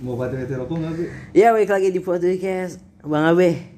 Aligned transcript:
Mau 0.00 0.16
batu-batu 0.16 0.56
rokok 0.56 0.80
nggak, 0.80 0.92
Bi? 0.96 1.04
Ya 1.36 1.52
balik 1.52 1.76
lagi 1.76 1.92
di 1.92 2.00
podcast 2.00 2.80
Bang 3.04 3.36
Abe 3.36 3.68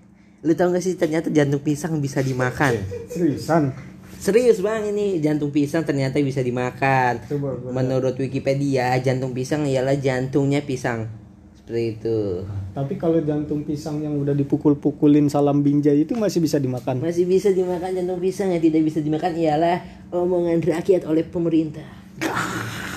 Lu 0.46 0.54
tau 0.54 0.70
gak 0.70 0.78
sih 0.78 0.94
ternyata 0.94 1.34
jantung 1.34 1.58
pisang 1.58 1.98
bisa 1.98 2.22
dimakan 2.22 2.78
Seriusan? 3.10 3.74
Serius 4.22 4.62
bang 4.62 4.86
ini 4.86 5.18
jantung 5.18 5.50
pisang 5.50 5.82
ternyata 5.82 6.22
bisa 6.22 6.38
dimakan 6.38 7.26
Coba. 7.26 7.58
Menurut 7.74 8.14
Wikipedia 8.22 8.94
jantung 9.02 9.34
pisang 9.34 9.66
ialah 9.66 9.98
jantungnya 9.98 10.62
pisang 10.62 11.10
Seperti 11.58 11.98
itu 11.98 12.46
Tapi 12.70 12.94
kalau 13.02 13.18
jantung 13.26 13.66
pisang 13.66 13.98
yang 13.98 14.14
udah 14.14 14.38
dipukul-pukulin 14.38 15.26
salam 15.26 15.66
binjai 15.66 16.06
itu 16.06 16.14
masih 16.14 16.38
bisa 16.38 16.62
dimakan. 16.62 17.02
Masih 17.02 17.26
bisa 17.26 17.50
dimakan 17.50 17.98
jantung 17.98 18.22
pisang 18.22 18.54
yang 18.54 18.62
tidak 18.62 18.86
bisa 18.86 19.02
dimakan 19.02 19.34
ialah 19.34 19.82
omongan 20.14 20.62
rakyat 20.62 21.02
oleh 21.02 21.26
pemerintah 21.26 21.82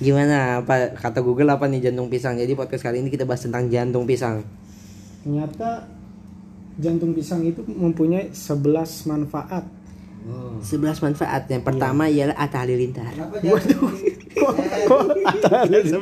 Gimana? 0.00 0.64
Apa 0.64 0.96
kata 0.96 1.20
Google 1.20 1.52
apa 1.52 1.68
nih 1.68 1.84
jantung 1.84 2.08
pisang? 2.08 2.34
Jadi 2.34 2.56
podcast 2.56 2.80
kali 2.80 3.04
ini 3.04 3.12
kita 3.12 3.28
bahas 3.28 3.44
tentang 3.44 3.68
jantung 3.68 4.08
pisang. 4.08 4.40
Ternyata 5.20 5.84
jantung 6.80 7.12
pisang 7.12 7.44
itu 7.44 7.60
mempunyai 7.68 8.32
11 8.32 8.64
manfaat. 9.06 9.64
11 10.64 11.04
manfaat. 11.04 11.42
Yang 11.48 11.64
pertama 11.64 12.08
ialah 12.08 12.36
Atta 12.36 12.64
Halilintar. 12.64 13.12
Waduh. 13.44 13.92
Kok 14.30 14.52
kok 14.88 15.02
ada 15.44 15.78
11? 15.84 16.00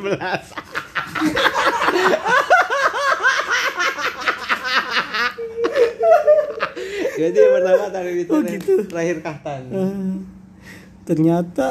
Jadi 7.19 7.37
yang 7.37 7.53
pertama 7.53 7.81
Atta 7.89 7.99
Halilintar 7.99 8.35
Oh, 8.35 8.41
gitu. 8.45 8.73
Terakhir 8.87 9.17
Kahtan. 9.19 9.61
Eh, 9.69 10.13
Ternyata 11.03 11.67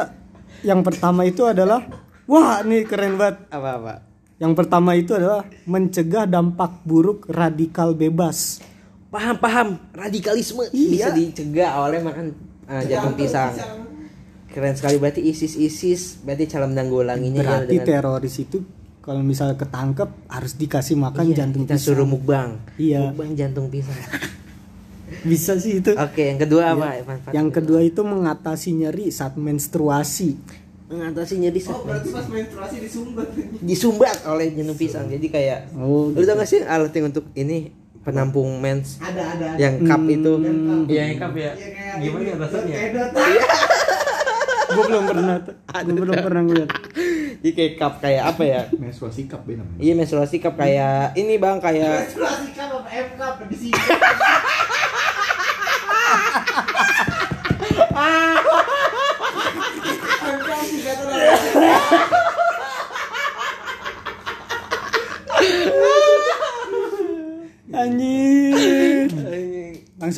yang 0.66 0.82
pertama 0.82 1.22
itu 1.22 1.46
adalah 1.46 1.86
wah 2.28 2.60
nih 2.60 2.84
keren 2.84 3.16
banget. 3.16 3.48
Apa-apa 3.48 4.04
Yang 4.38 4.52
pertama 4.54 4.94
itu 4.94 5.16
adalah 5.16 5.42
mencegah 5.66 6.22
dampak 6.22 6.86
buruk 6.86 7.26
radikal 7.26 7.90
bebas. 7.90 8.62
Paham-paham 9.08 9.80
Radikalisme 9.90 10.68
Iya. 10.70 10.90
Bisa 10.92 11.08
dicegah 11.10 11.80
oleh 11.80 11.98
makan 11.98 12.36
uh, 12.68 12.82
jantung 12.84 13.16
pisang 13.16 13.56
Keren 14.48 14.76
sekali 14.76 15.00
berarti 15.00 15.24
ISIS-ISIS 15.24 16.20
Berarti 16.22 16.44
cara 16.44 16.68
menanggulanginya 16.68 17.40
ya 17.40 17.48
Berarti 17.64 17.76
teroris 17.80 18.36
itu 18.38 18.58
kalau 19.00 19.24
misalnya 19.24 19.56
ketangkep 19.56 20.28
harus 20.28 20.52
dikasih 20.52 21.00
makan 21.00 21.24
Iya, 21.24 21.36
jantung 21.40 21.64
kita 21.64 21.80
pisang. 21.80 21.86
suruh 21.88 22.04
mukbang 22.04 22.60
Iya. 22.76 23.08
Mukbang 23.08 23.32
jantung 23.32 23.66
pisang 23.72 23.96
Bisa 25.24 25.56
sih 25.56 25.80
itu. 25.80 25.96
Oke 25.96 26.28
yang 26.28 26.38
kedua 26.38 26.76
apa 26.76 27.00
manfaat 27.00 27.32
Yang 27.32 27.48
kedua 27.56 27.80
itu 27.80 28.04
mengatasi 28.04 28.76
nyeri 28.76 29.08
saat 29.08 29.34
menstruasi. 29.34 30.36
Mengatasi 30.88 31.34
nyeri 31.38 31.56
saat 31.58 31.80
Berarti 31.80 32.08
pas 32.08 32.24
menstruasi 32.24 32.76
disumbat. 32.80 33.28
disumbat 33.60 34.16
oleh 34.24 34.50
jantung 34.50 34.74
pisang 34.74 35.04
jadi 35.06 35.26
kayak 35.26 35.58
Oh, 35.74 36.08
lu 36.08 36.22
tau 36.22 36.34
gak 36.34 36.44
sih 36.44 36.60
alat 36.60 36.88
yang 36.90 37.08
untuk 37.08 37.28
ini 37.34 37.68
penampung 38.00 38.56
mens 38.56 38.96
Ada, 38.96 39.20
ada. 39.30 39.46
ada. 39.50 39.58
yang 39.58 39.74
cup 39.82 40.00
itu 40.06 40.32
Hmm. 40.34 40.84
iya 40.86 41.02
yang 41.06 41.18
cup 41.18 41.32
ya 41.34 41.52
Iya, 41.52 41.68
kayak 41.68 41.94
gimana 42.00 42.22
ini, 42.24 42.32
rasanya 42.34 42.74
data. 42.90 43.20
gue 44.70 44.84
belum 44.86 45.04
pernah, 45.06 45.36
gue 45.82 45.96
belum 45.98 46.16
pernah 46.18 46.42
ngeliat. 46.42 46.70
jadi 47.38 47.50
kayak 47.54 47.72
cup 47.74 47.94
kayak 47.98 48.22
apa 48.26 48.42
ya 48.42 48.62
Menstruasi 48.70 49.20
cup 49.24 49.42
ya 49.44 49.54
namanya. 49.54 49.78
iya 49.78 49.92
menstruasi 49.92 50.36
cup 50.38 50.54
kayak 50.54 51.12
ini 51.14 51.34
bang 51.36 51.56
kayak 51.58 51.94
Menstruasi 52.06 52.48
cup 52.52 52.70
apa 52.74 52.88
M 52.90 53.08
cup 53.14 53.34
di 53.44 53.56
sini. 53.58 53.76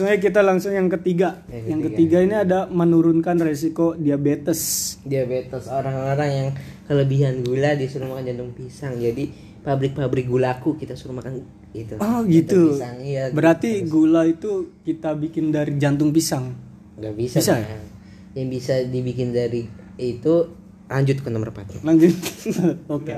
Langsung 0.01 0.17
aja 0.17 0.25
kita 0.25 0.41
langsung 0.41 0.73
yang 0.73 0.89
ketiga. 0.89 1.45
Yang 1.45 1.53
Yang 1.53 1.61
ketiga. 1.61 1.93
ketiga 1.93 2.19
ini 2.19 2.35
ada 2.39 2.59
menurunkan 2.67 3.37
resiko 3.39 3.93
diabetes. 3.93 4.61
diabetes 5.03 5.69
orang-orang 5.69 6.31
yang 6.31 6.49
kelebihan 6.85 7.45
gula 7.45 7.77
disuruh 7.77 8.09
makan 8.09 8.25
jantung 8.25 8.51
pisang 8.51 8.97
jadi 8.97 9.29
pabrik-pabrik 9.61 10.25
gulaku 10.25 10.73
kita 10.75 10.97
suruh 10.97 11.13
makan 11.13 11.45
itu 11.71 12.01
Oh 12.01 12.25
jantung 12.25 12.33
gitu. 12.33 12.61
pisang 12.73 12.97
iya 12.99 13.29
Berarti 13.29 13.85
gula 13.85 14.25
itu 14.25 14.73
kita 14.81 15.13
bikin 15.15 15.53
dari 15.53 15.77
jantung 15.77 16.11
pisang. 16.11 16.57
nggak 16.97 17.13
bisa, 17.15 17.37
Bisa 17.39 17.53
Bang. 17.55 17.85
yang 18.35 18.49
bisa 18.49 18.81
dibikin 18.83 19.31
dari 19.31 19.69
itu 19.95 20.35
lanjut 20.87 21.21
ke 21.21 21.29
nomor 21.29 21.53
4 21.53 21.85
Lanjut. 21.85 22.17
Oke. 22.97 23.13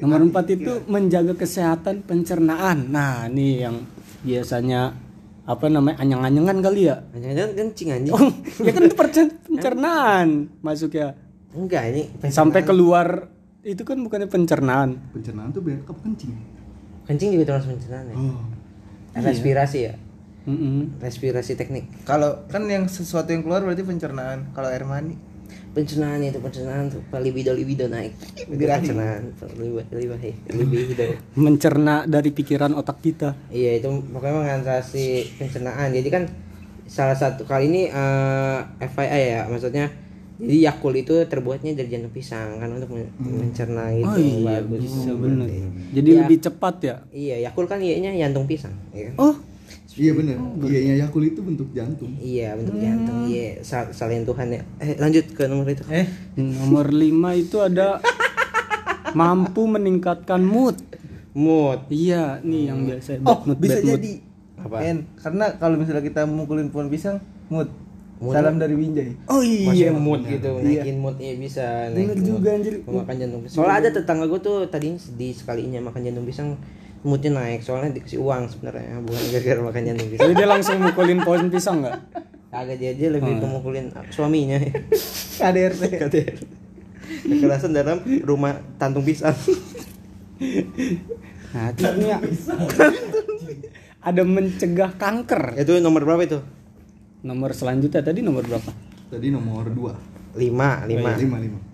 Nomor 0.00 0.24
empat 0.24 0.48
itu 0.50 0.80
menjaga 0.86 1.36
kesehatan 1.36 2.00
pencernaan. 2.02 2.88
Nah, 2.88 3.28
ini 3.28 3.60
yang 3.60 3.84
biasanya 4.20 4.96
apa 5.42 5.66
namanya 5.66 5.98
anyang-anyangan 5.98 6.58
kali 6.60 6.86
ya. 6.86 7.02
jangan 7.12 7.50
kencing 7.52 7.88
anjing 7.90 8.12
Oh, 8.12 8.30
ya 8.58 8.70
kan 8.70 8.82
itu 8.82 8.94
pencernaan 9.42 10.28
masuk 10.58 10.94
ya. 10.94 11.18
enggak 11.50 11.82
ini 11.90 12.02
Sampai 12.28 12.62
keluar 12.62 13.26
itu 13.60 13.82
kan 13.82 13.94
bukannya 13.96 14.26
pencernaan. 14.26 14.98
Pencernaan 15.10 15.50
tuh 15.50 15.60
biar 15.60 15.82
kap 15.82 15.98
kencing. 15.98 16.30
kencing 17.02 17.28
juga 17.32 17.44
termasuk 17.48 17.74
pencernaan 17.74 18.06
ya 18.06 18.16
Oh. 18.16 18.38
respirasi 19.14 19.78
ya 19.82 19.94
Mm-mm. 20.42 20.98
respirasi 20.98 21.54
teknik 21.54 21.86
Kalau 22.02 22.46
kan 22.46 22.62
yang 22.64 22.86
sesuatu 22.86 23.30
yang 23.30 23.42
keluar 23.42 23.60
berarti 23.60 23.82
pencernaan. 23.82 24.50
Kalau 24.50 24.66
air 24.66 24.82
mani 24.82 25.14
pencernaan 25.72 26.20
itu 26.20 26.36
pencernaan 26.36 26.86
tuh 26.86 27.00
libido 27.18 27.50
libido 27.50 27.88
naik 27.88 28.12
pencernaan 28.44 29.32
libido 29.56 29.82
libido 29.90 31.04
Mencerna 31.32 32.04
dari 32.04 32.28
pikiran 32.28 32.72
otak 32.72 33.00
kita. 33.00 33.32
Iya 33.48 33.80
itu 33.80 33.88
pokoknya 34.12 34.34
mengatasi 34.58 35.06
pencernaan. 35.38 35.90
Jadi 35.90 36.08
kan 36.08 36.24
salah 36.84 37.16
satu 37.16 37.42
kali 37.42 37.66
ini 37.66 37.82
eh, 37.88 38.58
FYI 38.82 39.22
ya 39.30 39.40
maksudnya 39.48 39.88
jadi 40.36 40.66
Yakult 40.66 40.96
itu 40.98 41.14
terbuatnya 41.24 41.72
dari 41.72 41.86
jantung 41.86 42.10
pisang 42.10 42.58
kan 42.58 42.66
untuk 42.68 42.90
men- 42.90 43.14
mencerna 43.16 43.94
itu 43.94 44.02
Oh 44.04 44.18
iya, 44.18 44.58
bagus. 44.58 44.80
bisa 44.82 45.14
bener. 45.14 45.46
Jadi 45.94 46.08
Iya. 46.10 46.18
lebih 46.26 46.38
cepat 46.42 46.74
ya. 46.82 46.96
Iya 47.14 47.36
Yakult 47.46 47.70
kan 47.70 47.78
iya 47.78 47.96
jantung 48.18 48.50
pisang. 48.50 48.74
Iya. 48.90 49.14
kan? 49.14 49.22
Oh, 49.22 49.34
Iya 49.92 50.12
bener. 50.12 50.36
Iya 50.62 50.94
Yakult 50.98 51.26
itu 51.26 51.40
bentuk 51.40 51.68
jantung. 51.70 52.12
Iya 52.16 52.54
bentuk 52.54 52.76
jantung. 52.76 53.26
Iya 53.26 53.60
sal- 53.60 53.90
selain 53.90 54.22
Tuhan 54.22 54.48
ya. 54.48 54.62
Eh 54.78 54.96
lanjut 54.96 55.24
ke 55.30 55.44
nomor 55.44 55.66
itu. 55.66 55.84
eh 55.86 56.08
nomor 56.34 56.88
lima 56.88 57.32
itu 57.32 57.58
ada 57.58 58.00
mampu 59.12 59.66
meningkatkan 59.66 60.40
mood. 60.40 60.80
Mood. 61.32 61.88
Iya, 61.88 62.40
nih 62.40 62.62
yang 62.68 62.84
biasa. 62.84 63.20
oh 63.22 63.38
mood, 63.42 63.56
bisa 63.56 63.74
bad 63.74 63.84
mood. 63.86 63.94
jadi 63.98 64.12
Apa? 64.58 64.76
En, 64.80 64.96
karena 65.16 65.46
kalau 65.56 65.74
misalnya 65.74 66.00
kita 66.00 66.22
mukulin 66.22 66.68
pohon 66.68 66.86
pisang 66.86 67.18
mood 67.48 67.66
Mood. 68.16 68.30
salam 68.30 68.54
dari 68.54 68.72
Binjai 68.72 69.18
Oh 69.26 69.42
iya. 69.42 69.66
Maksudnya 69.66 69.98
mood 69.98 70.20
gitu, 70.22 70.50
naikin 70.62 70.96
mood 70.96 71.18
ya 71.18 71.34
bisa 71.34 71.90
Bener 71.90 72.14
naikin 72.14 72.22
juga, 72.22 72.48
mood. 72.48 72.58
anjir. 72.60 72.74
Makan 72.86 73.14
jantung 73.18 73.40
pisang. 73.42 73.56
Soalnya 73.58 73.76
ada 73.76 73.90
tetangga 73.90 74.24
gue 74.24 74.38
tuh 74.38 74.56
tadinya 74.68 74.94
sedih 74.96 75.34
sekalinya 75.34 75.82
makan 75.82 76.00
jantung 76.00 76.22
pisang 76.22 76.48
moodnya 77.02 77.34
naik 77.34 77.66
soalnya 77.66 77.98
dikasih 77.98 78.22
uang 78.22 78.46
sebenarnya 78.46 79.02
bukan 79.02 79.22
gara-gara 79.34 79.60
makan 79.62 79.82
jantung 79.90 80.08
pisang. 80.10 80.22
Jadi 80.22 80.34
dia 80.38 80.48
langsung 80.48 80.76
mukulin 80.78 81.18
pohon 81.26 81.50
pisang 81.50 81.76
nggak? 81.82 81.96
Kagak 82.52 82.76
dia 82.78 82.92
dia 82.94 83.08
lebih 83.10 83.42
kemukulin 83.42 83.90
suaminya. 84.14 84.58
KDRT 85.42 85.82
KDR. 85.98 86.36
Kekerasan 87.22 87.74
dalam 87.74 87.98
rumah 88.22 88.62
tantung 88.78 89.02
pisang. 89.02 89.34
Nah, 91.52 91.68
itu 91.68 91.84
ini 91.84 92.08
ya. 92.08 92.18
ada 94.00 94.22
mencegah 94.24 94.90
kanker. 94.96 95.58
itu 95.60 95.78
nomor 95.84 96.02
berapa 96.02 96.22
itu? 96.24 96.38
Nomor 97.22 97.54
selanjutnya 97.54 98.02
tadi 98.02 98.24
nomor 98.24 98.42
berapa? 98.46 98.70
Tadi 99.12 99.28
nomor 99.28 99.68
dua. 99.70 99.94
Lima, 100.34 100.88
lima. 100.88 101.12
Lima 101.14 101.38
lima. 101.38 101.71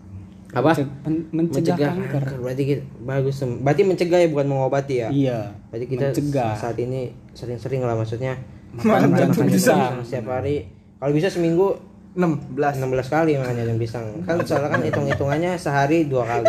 Apa? 0.49 0.73
Menceg- 0.73 0.93
men- 1.05 1.29
mencegah, 1.31 1.77
kanker. 1.77 2.23
Berarti 2.41 2.63
kita, 2.65 2.83
bagus. 2.99 3.37
Berarti 3.61 3.83
mencegah 3.85 4.19
ya 4.19 4.29
bukan 4.29 4.47
mengobati 4.49 4.95
ya? 4.99 5.09
Iya. 5.09 5.39
Berarti 5.69 5.87
kita 5.87 6.05
mencegah. 6.09 6.53
saat 6.57 6.77
ini 6.77 7.01
sering-sering 7.33 7.85
lah 7.85 7.93
maksudnya 7.93 8.33
Makan 8.71 9.13
jantung 9.13 9.45
pisang. 9.47 10.01
setiap 10.01 10.29
hari. 10.31 10.65
Kalau 10.97 11.13
bisa 11.13 11.29
seminggu 11.29 11.77
16 12.15 12.81
16 12.81 12.81
kali 13.07 13.37
makan 13.37 13.55
jantung 13.55 13.79
pisang. 13.79 14.07
Kan 14.25 14.41
soalnya 14.43 14.71
kan 14.71 14.81
hitung-hitungannya 14.83 15.53
sehari 15.55 16.05
dua 16.05 16.25
kali. 16.25 16.49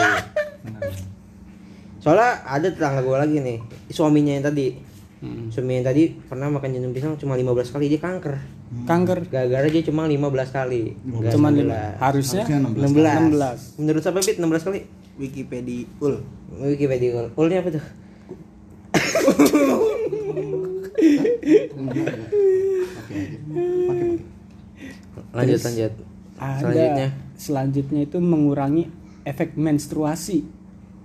Soalnya 2.00 2.40
ada 2.42 2.64
tetangga 2.66 3.04
gue 3.04 3.12
lagi 3.14 3.38
nih, 3.38 3.58
suaminya 3.90 4.32
yang 4.32 4.46
tadi. 4.46 4.72
Hmm. 5.20 5.52
Suaminya 5.52 5.78
yang 5.78 5.88
tadi 5.90 6.04
pernah 6.24 6.48
makan 6.48 6.72
jantung 6.72 6.96
pisang 6.96 7.12
cuma 7.16 7.36
15 7.36 7.44
kali 7.70 7.86
dia 7.88 8.00
kanker. 8.00 8.40
Kanker 8.70 9.26
Gara-gara 9.34 9.66
dia 9.66 9.82
cuma 9.82 10.06
15 10.06 10.22
kali. 10.54 10.94
Enggak 11.02 11.34
cuman 11.34 11.52
16. 11.58 11.60
lima. 11.66 11.82
harusnya 11.98 12.44
Harusnya 12.46 12.58
16. 12.62 13.80
16. 13.80 13.82
Menurut 13.82 14.02
siapa 14.06 14.20
Pit 14.22 14.38
16 14.38 14.68
kali? 14.70 14.80
Wikipedia 15.20 15.90
ul 16.00 16.16
Wikipedia 16.62 17.10
ul. 17.18 17.28
Ulnya 17.36 17.60
apa 17.66 17.70
tuh? 17.76 17.86
Oke 21.80 22.00
oke. 22.06 22.18
Pakai 23.90 24.08
Lanjut 25.34 25.60
lanjut. 25.66 25.94
ada 26.40 26.60
Selanjutnya 26.62 27.08
selanjutnya 27.36 28.02
itu 28.06 28.18
mengurangi 28.22 28.84
efek 29.26 29.58
menstruasi. 29.58 30.59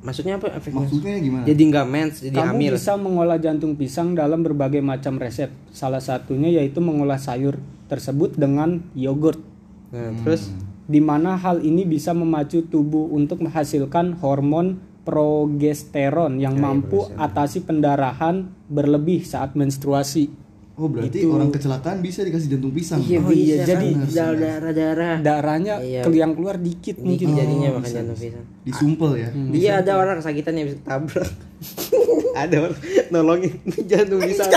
Maksudnya 0.05 0.37
apa 0.37 0.53
efeknya? 0.53 0.85
Maksudnya 0.85 1.17
gimana? 1.17 1.45
Jadi 1.49 1.63
nggak 1.73 1.87
mens, 1.89 2.15
jadi 2.21 2.37
Kamu 2.37 2.61
hamil. 2.61 2.73
bisa 2.77 2.93
mengolah 3.01 3.39
jantung 3.41 3.73
pisang 3.73 4.13
dalam 4.13 4.45
berbagai 4.45 4.85
macam 4.85 5.17
resep. 5.17 5.49
Salah 5.73 6.05
satunya 6.05 6.53
yaitu 6.53 6.85
mengolah 6.85 7.17
sayur 7.17 7.57
tersebut 7.89 8.37
dengan 8.37 8.85
yogurt. 8.93 9.41
Nah, 9.89 10.13
terus 10.21 10.53
Di 10.85 11.01
mana 11.01 11.41
hal 11.41 11.65
ini 11.65 11.89
bisa 11.89 12.13
memacu 12.13 12.61
tubuh 12.69 13.09
untuk 13.09 13.41
menghasilkan 13.41 14.21
hormon 14.21 14.77
progesteron 15.09 16.37
yang 16.37 16.61
mampu 16.61 17.09
atasi 17.17 17.65
pendarahan 17.65 18.53
berlebih 18.69 19.25
saat 19.25 19.57
menstruasi. 19.57 20.44
Oh 20.75 20.91
berarti 20.91 21.23
Itu. 21.23 21.31
orang 21.31 21.49
kecelakaan 21.49 21.99
bisa 21.99 22.21
dikasih 22.21 22.51
jantung 22.51 22.71
pisang. 22.71 22.99
iya 22.99 23.19
Oh, 23.19 23.31
iya, 23.31 23.63
jadi 23.63 23.95
kan 23.95 24.11
darah-darah. 24.11 25.17
Darahnya 25.19 25.75
Iya. 25.79 26.03
keliang 26.03 26.35
keluar 26.35 26.59
dikit 26.59 26.99
Mungkin 26.99 27.31
mungkin. 27.31 27.39
jadinya 27.39 27.69
Oh, 27.69 27.75
makan 27.77 27.85
bisa, 27.85 27.97
jantung 27.97 28.19
pisang. 28.19 28.45
Disumpel 28.63 29.11
ya. 29.17 29.29
Iya 29.33 29.73
ada 29.79 29.93
orang 29.95 30.17
kesakitan 30.19 30.53
yang 30.53 30.67
bisa 30.67 30.79
ketabrak. 30.81 31.31
ada 32.43 32.57
orang 32.61 32.79
nolongin 33.09 33.55
jantung 33.91 34.19
pisang. 34.21 34.51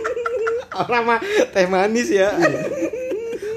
orang 0.82 1.02
mah 1.04 1.18
teh 1.52 1.66
manis 1.66 2.08
ya. 2.08 2.32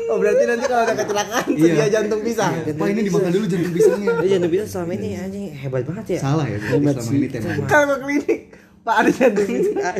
Oh 0.08 0.18
berarti 0.18 0.44
nanti 0.44 0.66
kalau 0.66 0.84
ada 0.84 0.94
kecelakaan 0.94 1.46
Iya. 1.50 1.64
sedia 1.68 1.88
jantung 1.90 2.22
pisang. 2.22 2.52
Pak 2.66 2.88
ini 2.90 3.02
dimakan 3.02 3.30
dulu 3.30 3.46
jantung 3.46 3.72
pisangnya. 3.72 4.12
Dia 4.18 4.30
jantung 4.34 4.52
pisang 4.52 4.70
selama 4.70 4.92
ini 4.94 5.10
anjing 5.16 5.46
hebat 5.54 5.84
banget 5.84 6.06
ya. 6.10 6.20
Salah 6.22 6.46
ya 6.46 6.58
berarti 6.60 6.84
selama 7.02 7.16
ini 7.18 7.28
tema. 7.30 7.48
Kalau 7.66 7.86
ke 7.88 7.96
klinik, 8.02 8.40
Pak 8.82 8.96
ada 8.98 9.10
jantung 9.10 9.48
pisang. 9.48 9.96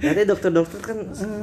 Katanya 0.00 0.26
dokter-dokter 0.32 0.80
kan 0.80 0.98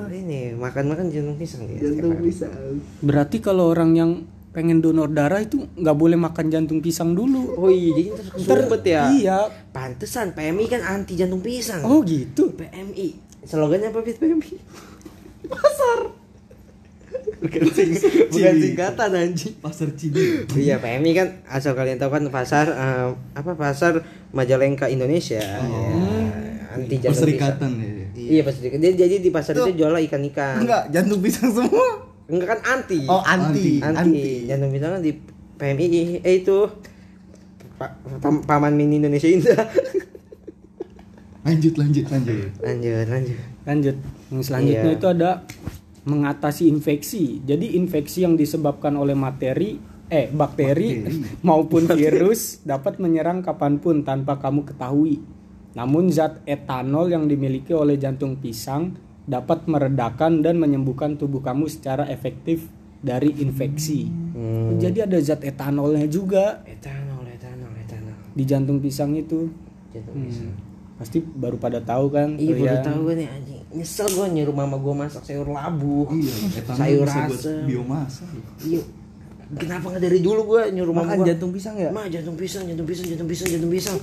ini 0.10 0.54
makan-makan 0.58 1.14
jantung 1.14 1.38
pisang 1.38 1.64
ya. 1.70 1.80
Jantung 1.86 2.20
pisang. 2.20 2.52
Berarti 3.00 3.38
kalau 3.40 3.70
orang 3.70 3.92
yang 3.94 4.12
pengen 4.50 4.82
donor 4.82 5.06
darah 5.14 5.46
itu 5.46 5.62
nggak 5.78 5.94
boleh 5.94 6.18
makan 6.18 6.50
jantung 6.50 6.82
pisang 6.82 7.14
dulu. 7.14 7.54
Oh 7.54 7.70
iya 7.70 7.94
jadi 7.94 8.10
terus 8.18 8.30
kesumpet 8.34 8.82
ya. 8.84 9.04
Iya. 9.14 9.38
Pantesan 9.70 10.34
PMI 10.34 10.66
kan 10.66 10.82
anti 10.82 11.14
jantung 11.14 11.40
pisang. 11.40 11.86
Oh 11.86 12.02
gitu. 12.02 12.50
PMI. 12.58 13.14
Slogannya 13.46 13.94
apa 13.94 14.02
Fit 14.02 14.18
PMI? 14.18 14.54
Pasar. 15.48 16.00
Bukan, 17.40 17.62
sing, 17.72 17.94
bukan 18.30 18.56
singkatan 18.58 19.10
anjing. 19.16 19.54
Pasar 19.62 19.90
Cidi. 19.94 20.44
Iya 20.58 20.82
PMI 20.82 21.12
kan 21.14 21.28
asal 21.46 21.78
kalian 21.78 22.02
tahu 22.02 22.10
kan 22.10 22.24
pasar 22.30 22.66
eh, 22.74 23.08
apa 23.38 23.54
pasar 23.54 24.02
Majalengka 24.30 24.86
Indonesia. 24.90 25.42
Ya, 25.42 25.60
anti 26.70 26.96
jantung 27.02 27.14
Perserikatan 27.18 27.72
pisang. 27.78 27.98
ya. 27.98 27.99
Iya 28.22 28.42
perserikatan. 28.42 28.82
Jadi, 28.82 28.96
jadi 28.98 29.16
di 29.18 29.30
pasar 29.30 29.54
itu 29.54 29.72
jual 29.76 29.94
ikan-ikan. 30.02 30.60
Enggak, 30.60 30.84
jantung 30.90 31.20
pisang 31.20 31.50
semua. 31.50 31.88
Enggak 32.26 32.48
kan 32.52 32.60
anti. 32.70 33.00
Oh, 33.06 33.22
anti. 33.22 33.80
anti. 33.80 33.98
Anti. 33.98 34.30
Jantung 34.46 34.70
pisang 34.70 34.92
kan 34.92 35.02
di 35.02 35.12
PMI 35.56 35.86
eh 36.20 36.36
itu 36.38 36.58
Pa- 37.76 37.96
Pam- 38.20 38.44
Paman 38.44 38.74
Mini 38.74 38.98
Indonesia 38.98 39.26
Indah. 39.26 39.64
Lanjut 41.40 41.74
lanjut 41.76 42.06
lanjut. 42.06 42.52
lanjut 42.60 43.08
lanjut. 43.08 43.38
Lanjut. 43.64 43.96
Yang 44.30 44.44
selanjutnya 44.44 44.84
Iya. 44.86 44.98
itu 44.98 45.08
ada 45.10 45.32
mengatasi 46.04 46.68
infeksi. 46.68 47.40
Jadi 47.42 47.74
infeksi 47.74 48.22
yang 48.22 48.36
disebabkan 48.36 48.94
oleh 48.94 49.16
materi 49.16 49.80
eh 50.06 50.28
bakteri, 50.28 51.06
maupun 51.48 51.86
virus 51.88 52.60
dapat 52.62 52.98
menyerang 52.98 53.40
kapan 53.40 53.78
pun 53.78 54.02
tanpa 54.02 54.36
kamu 54.36 54.66
ketahui. 54.66 55.22
Namun 55.80 56.12
zat 56.12 56.44
etanol 56.44 57.08
yang 57.08 57.32
dimiliki 57.32 57.72
oleh 57.72 57.96
jantung 57.96 58.36
pisang 58.36 59.00
dapat 59.24 59.64
meredakan 59.64 60.44
dan 60.44 60.60
menyembuhkan 60.60 61.16
tubuh 61.16 61.40
kamu 61.40 61.72
secara 61.72 62.04
efektif 62.12 62.68
dari 63.00 63.32
infeksi. 63.40 64.12
Hmm. 64.12 64.76
Jadi 64.76 65.08
ada 65.08 65.16
zat 65.24 65.40
etanolnya 65.40 66.04
juga 66.12 66.60
Etanol, 66.68 67.24
etanol, 67.32 67.72
etanol. 67.80 68.12
di 68.36 68.44
jantung 68.44 68.84
pisang 68.84 69.16
itu. 69.16 69.48
Jantung 69.96 70.20
pisang. 70.28 70.52
Pasti 71.00 71.24
baru 71.24 71.56
pada 71.56 71.80
tahu 71.80 72.12
kan? 72.12 72.36
Iya 72.36 72.60
baru 72.60 72.66
kalian? 72.68 72.84
tahu 72.84 73.00
gue 73.08 73.16
nih 73.16 73.28
anjing. 73.32 73.62
Nyesel 73.72 74.08
gue 74.12 74.28
nyuruh 74.36 74.56
mama 74.60 74.76
gue 74.76 74.94
masak 75.00 75.24
sayur 75.24 75.48
labu. 75.48 76.12
Iya, 76.12 76.34
etanol 76.60 76.76
sayur 76.84 77.06
bisa 77.08 77.20
buat 77.24 77.40
asem. 77.40 77.64
biomasa. 77.64 78.24
Iya. 78.68 78.82
Kenapa 79.50 79.86
nggak 79.96 80.04
dari 80.04 80.20
dulu 80.20 80.42
gue 80.44 80.62
nyuruh 80.76 80.92
mama 80.92 81.08
Makan 81.08 81.18
gue? 81.24 81.28
jantung 81.32 81.52
pisang 81.56 81.76
ya? 81.80 81.90
Ma 81.96 82.04
jantung 82.12 82.36
pisang, 82.36 82.68
jantung 82.68 82.84
pisang, 82.84 83.08
jantung 83.08 83.30
pisang, 83.32 83.48
jantung 83.48 83.72
pisang. 83.72 83.98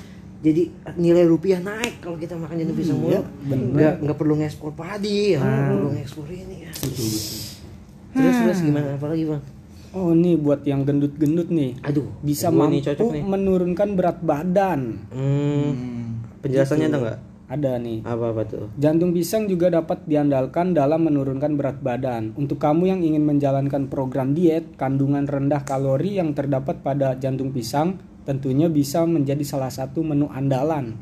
Jadi 0.46 0.62
nilai 0.94 1.26
rupiah 1.26 1.58
naik 1.58 1.98
kalau 1.98 2.14
kita 2.14 2.38
makan 2.38 2.54
jantung 2.62 2.78
pisang 2.78 3.02
mulu. 3.02 3.18
Nggak 3.50 3.94
nggak 3.98 4.16
perlu 4.16 4.34
ngekspor 4.38 4.72
padi, 4.78 5.34
nggak 5.34 5.74
perlu 5.74 5.88
ngekspor 5.98 6.26
ini 6.30 6.56
ya. 6.62 6.70
Betul 6.70 7.06
betul. 7.10 7.38
Terus 8.16 8.36
terus 8.46 8.58
gimana 8.62 8.88
apa 8.94 9.06
lagi 9.10 9.24
bang? 9.26 9.42
Oh 9.96 10.12
nih 10.12 10.36
buat 10.36 10.60
yang 10.68 10.84
gendut-gendut 10.84 11.48
nih 11.48 11.72
Aduh, 11.80 12.04
bisa 12.20 12.52
gua 12.52 12.68
nih 12.68 12.84
mampu 12.84 12.86
cocok 12.92 13.06
nih. 13.16 13.22
menurunkan 13.24 13.88
berat 13.96 14.18
badan. 14.20 14.80
Hmm, 15.08 15.72
penjelasannya 16.44 16.86
ada 16.92 16.98
nggak? 17.00 17.18
Ada 17.46 17.70
nih. 17.78 17.98
Apa 18.02 18.24
apa 18.34 18.42
tuh? 18.44 18.66
Jantung 18.76 19.14
pisang 19.16 19.46
juga 19.46 19.70
dapat 19.70 20.02
diandalkan 20.04 20.74
dalam 20.76 21.06
menurunkan 21.06 21.54
berat 21.54 21.78
badan. 21.80 22.34
Untuk 22.36 22.58
kamu 22.58 22.90
yang 22.90 23.00
ingin 23.06 23.24
menjalankan 23.24 23.86
program 23.86 24.34
diet, 24.34 24.74
kandungan 24.76 25.24
rendah 25.24 25.62
kalori 25.64 26.18
yang 26.18 26.34
terdapat 26.34 26.82
pada 26.82 27.14
jantung 27.16 27.54
pisang 27.54 27.96
tentunya 28.26 28.66
bisa 28.66 29.06
menjadi 29.06 29.40
salah 29.46 29.70
satu 29.70 30.02
menu 30.02 30.26
andalan. 30.28 30.98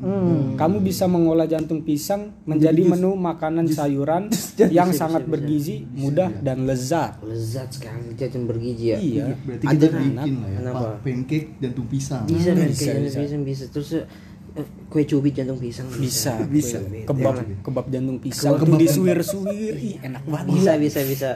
Kamu 0.53 0.77
bisa 0.85 1.09
mengolah 1.09 1.49
jantung 1.49 1.81
pisang 1.81 2.37
menjadi 2.45 2.85
menu 2.85 3.17
makanan 3.17 3.65
sayuran 3.65 4.29
yang 4.77 4.93
sangat 4.93 5.25
bergizi, 5.25 5.89
mudah 5.89 6.29
dan 6.29 6.69
lezat. 6.69 7.17
Lezat 7.25 7.73
sekali 7.73 8.13
jajan 8.13 8.45
bergizi 8.45 8.93
ya. 8.93 8.97
Iya. 9.01 9.25
Berarti 9.41 9.65
kita 9.65 9.73
Ada 9.73 9.87
bikin 9.89 10.33
lah 10.37 10.49
ya. 10.53 10.57
Kenapa? 10.61 10.87
Pancake 11.01 11.47
jantung 11.57 11.87
pisang. 11.89 12.23
Bisa 12.29 12.49
Hmm, 12.53 12.69
bisa, 12.69 12.69
bisa. 12.69 12.93
jantung 12.93 13.23
pisang 13.25 13.43
bisa. 13.43 13.63
Terus 13.73 13.89
eh, 13.97 14.67
kue 14.87 15.03
cubit 15.09 15.33
jantung 15.33 15.57
pisang 15.57 15.87
Bisa, 15.97 16.37
bisa. 16.45 16.77
Kebab 17.09 17.35
kebab 17.65 17.85
jantung 17.89 18.21
pisang, 18.21 18.53
Kebab 18.61 18.77
kebab 18.77 18.79
Ih, 19.81 19.97
enak 20.05 20.23
banget. 20.29 20.45
Bisa 20.53 20.71
bisa 20.77 20.99
bisa. 21.01 21.29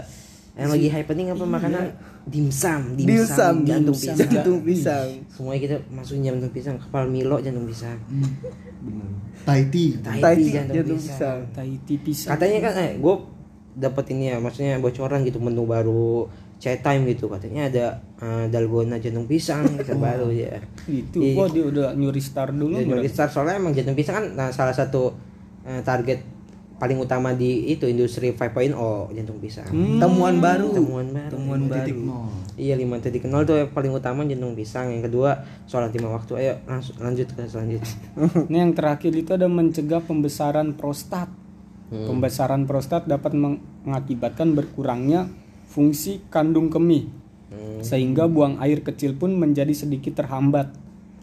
Yang 0.60 0.70
lagi 0.70 0.88
happening 0.90 1.28
apa 1.30 1.46
makanan? 1.48 1.84
Dimsum, 2.26 2.82
Dimsum, 2.94 3.56
jantung 3.64 3.96
dimsum. 3.96 4.14
pisang. 4.14 4.30
Jantung 4.30 4.60
pisang. 4.62 5.08
Semuanya 5.28 5.60
kita 5.62 5.76
masukin 5.90 6.22
jantung 6.22 6.52
pisang, 6.52 6.76
kepala 6.78 7.08
Milo 7.08 7.40
jantung 7.40 7.66
pisang. 7.66 7.98
Hmm, 8.06 9.16
Thai 9.42 9.66
tea 9.66 9.98
tea, 9.98 10.20
jantung, 10.52 10.76
jantung 10.76 11.00
pisang. 11.00 11.16
pisang. 11.16 11.40
Tahiti 11.56 11.96
pisang. 11.98 12.30
Katanya 12.32 12.58
kan 12.62 12.74
eh 12.78 12.92
gue 12.96 13.16
dapat 13.74 14.06
ini 14.12 14.24
ya, 14.28 14.38
maksudnya 14.38 14.78
bocoran 14.78 15.24
gitu 15.24 15.40
menu 15.40 15.64
baru 15.64 16.28
chat 16.60 16.84
time 16.84 17.08
gitu 17.08 17.32
katanya 17.32 17.72
ada 17.72 17.86
eh, 18.20 18.46
dalgona 18.52 19.00
jantung 19.00 19.24
pisang 19.26 19.64
terbaru 19.88 20.28
ya. 20.30 20.60
Itu, 20.86 21.24
Iya. 21.24 21.34
gua 21.34 21.48
dia 21.48 21.64
udah 21.66 21.88
nyuri 21.96 22.20
star 22.20 22.52
dulu. 22.52 22.76
Ya, 22.76 22.84
berarti. 22.84 22.90
Nyuri 23.00 23.10
Star 23.10 23.28
soalnya 23.28 23.56
emang 23.58 23.72
jantung 23.72 23.96
pisang 23.96 24.16
kan 24.20 24.25
nah, 24.36 24.50
salah 24.51 24.75
satu 24.75 25.16
eh, 25.63 25.80
target 25.82 26.20
paling 26.79 26.95
utama 26.95 27.36
di 27.36 27.67
itu 27.67 27.83
industri 27.86 28.31
5.0 28.31 28.71
jantung 29.12 29.38
pisang. 29.38 29.67
Temuan 30.00 30.39
baru. 30.39 30.71
Temuan 30.71 31.12
baru. 31.12 31.31
Temuan 31.36 31.62
baru. 31.67 32.00
Iya 32.55 32.75
lima 32.75 33.00
titik 33.00 33.24
nol 33.24 33.43
tuh 33.43 33.55
yang 33.55 33.71
paling 33.71 33.91
utama 33.91 34.24
jantung 34.24 34.55
pisang. 34.55 34.88
Yang 34.88 35.12
kedua 35.12 35.43
sholat 35.67 35.91
lima 35.91 36.15
waktu. 36.15 36.39
Ayo 36.39 36.53
langsung 36.63 36.95
lanjut 36.98 37.27
ke 37.29 37.43
selanjutnya. 37.43 37.95
Ini 38.50 38.57
yang 38.57 38.71
terakhir 38.71 39.12
itu 39.12 39.31
ada 39.36 39.51
mencegah 39.51 40.00
pembesaran 40.00 40.71
prostat. 40.74 41.27
Hmm. 41.91 42.07
Pembesaran 42.07 42.63
prostat 42.63 43.03
dapat 43.05 43.36
meng- 43.36 43.59
mengakibatkan 43.83 44.55
berkurangnya 44.55 45.27
fungsi 45.67 46.24
kandung 46.31 46.71
kemih. 46.71 47.12
Hmm. 47.51 47.83
Sehingga 47.83 48.31
buang 48.31 48.55
air 48.63 48.79
kecil 48.79 49.19
pun 49.19 49.36
menjadi 49.36 49.75
sedikit 49.75 50.15
terhambat. 50.15 50.71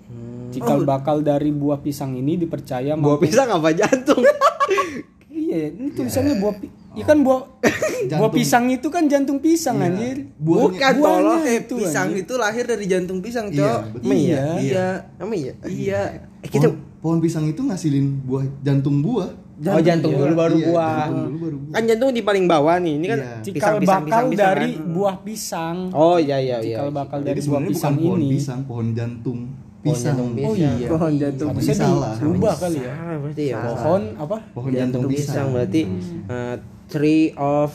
Hmm. 0.09 0.53
Cikal 0.53 0.85
bakal 0.85 1.21
dari 1.21 1.49
buah 1.49 1.81
pisang 1.81 2.13
ini 2.13 2.37
dipercaya 2.37 2.93
Buah 2.93 3.17
mampu- 3.17 3.25
pisang 3.25 3.49
apa 3.49 3.73
jantung? 3.73 4.21
Iya, 5.37 5.71
ini 5.71 5.89
tulisannya 5.91 6.35
buah 6.37 6.55
pi- 6.57 6.73
Ya 6.93 7.05
kan 7.05 7.21
buah 7.21 7.45
buah 8.19 8.33
pisang 8.33 8.67
itu 8.67 8.89
kan 8.89 9.05
jantung 9.05 9.37
pisang 9.37 9.77
Iya. 9.77 9.87
anjir. 9.87 10.17
Buahnya- 10.35 10.65
Bukan 10.73 10.93
buahnya 10.95 11.05
tolong. 11.21 11.41
Eh, 11.45 11.57
itu, 11.61 11.75
pisang 11.77 12.09
anjir. 12.09 12.23
itu 12.23 12.35
lahir 12.35 12.65
dari 12.65 12.85
jantung 12.87 13.19
pisang, 13.21 13.47
Iya, 13.47 13.61
Cok. 13.61 13.81
betul. 13.93 14.07
Emang 14.07 14.17
iya? 14.19 14.45
Iya. 14.57 14.87
Emang 15.19 15.37
iya? 15.37 15.53
Iya. 15.63 16.01
Eh, 16.39 16.49
kita 16.49 16.67
Pohon, 16.67 16.81
pohon 16.99 17.19
pisang 17.21 17.45
itu 17.45 17.61
ngasilin 17.61 18.07
buah 18.23 18.45
jantung 18.61 18.99
buah. 18.99 19.29
oh 19.59 19.81
jantung 19.81 20.13
dulu 20.13 20.33
baru 20.35 20.53
Iya, 20.55 20.67
buah. 20.67 20.97
jantung 21.03 21.25
dulu 21.27 21.39
baru 21.39 21.57
buah. 21.59 21.75
Kan 21.75 21.83
jantung 21.87 22.11
di 22.11 22.23
paling 22.23 22.45
bawah 22.47 22.77
nih. 22.79 22.93
Ini 22.95 23.07
kan 23.07 23.19
Iya. 23.19 23.33
Cikal 23.43 23.53
pisang 23.53 23.77
pisang 23.77 23.85
bakal 23.85 24.01
pisang 24.01 24.27
pisang 24.27 24.41
dari 24.51 24.71
kan. 24.71 24.85
buah 24.91 25.17
pisang. 25.19 25.77
Oh 25.93 26.17
iya 26.17 26.37
iya 26.39 26.57
iya. 26.59 26.77
Cikal 26.79 26.91
bakal 26.91 27.19
Jadi 27.19 27.27
dari 27.27 27.35
buah 27.35 27.45
sebenarnya 27.47 27.61
bukan 27.63 27.75
pisang 27.75 27.95
pohon 27.99 28.19
ini. 28.19 28.29
pisang, 28.31 28.61
pohon 28.63 28.87
jantung 28.91 29.41
Pohon 29.77 29.93
pisang. 29.93 30.17
jantung 30.17 30.31
pisang. 30.35 30.49
Oh 30.49 30.55
iya. 30.57 30.89
Pohon 30.89 31.13
jantung 31.15 31.49
Tapi 31.49 31.59
Harusnya 31.63 31.77
salah. 31.77 32.13
diubah 32.17 32.55
kali 32.57 32.79
ya. 32.79 32.93
Salah 32.93 33.17
berarti 33.23 33.45
ya. 33.47 33.57
Pohon 33.63 34.03
apa? 34.17 34.37
Pohon 34.51 34.71
jantung, 34.71 35.03
pisang, 35.07 35.47
berarti 35.53 35.83
eh, 36.27 36.55
tree 36.87 37.25
of 37.35 37.71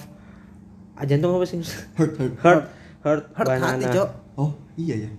ah, 0.94 1.06
jantung 1.06 1.32
apa 1.34 1.46
sih? 1.46 1.60
Heart, 1.96 2.12
heart. 2.20 2.34
Heart 2.44 2.64
heart, 3.02 3.22
Heart 3.34 3.48
banana. 3.48 3.68
hati, 3.74 3.86
Cok. 3.90 4.10
Oh 4.36 4.52
iya 4.76 4.96
ya. 5.06 5.10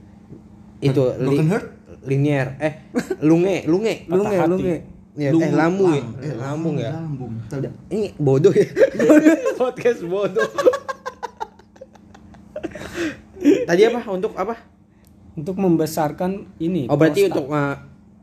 Itu 0.81 1.03
Broken 1.15 1.47
heart? 1.49 1.67
linier. 2.03 2.49
Eh 2.59 2.73
lunge, 3.23 3.63
lunge. 3.65 3.95
Lunge, 4.07 4.37
hati. 4.37 4.51
lunge. 4.51 4.77
Ya, 5.13 5.29
Lungu, 5.29 5.45
eh 5.45 5.53
lambung 5.53 5.93
ya. 5.93 6.03
Eh, 6.25 6.35
lambung 6.41 6.75
ya. 6.81 6.91
Lambung. 6.97 7.33
Ini 7.93 8.17
bodoh 8.17 8.49
ya. 8.49 8.65
Podcast 9.61 10.01
bodoh. 10.09 10.49
Tadi 13.69 13.83
apa? 13.85 14.01
Untuk 14.09 14.33
apa? 14.33 14.57
Untuk 15.33 15.57
membesarkan 15.57 16.53
ini. 16.61 16.87
Oh 16.89 16.97
berarti 16.97 17.27
prostat. 17.27 17.35
untuk 17.37 17.47
uh, 17.51 17.77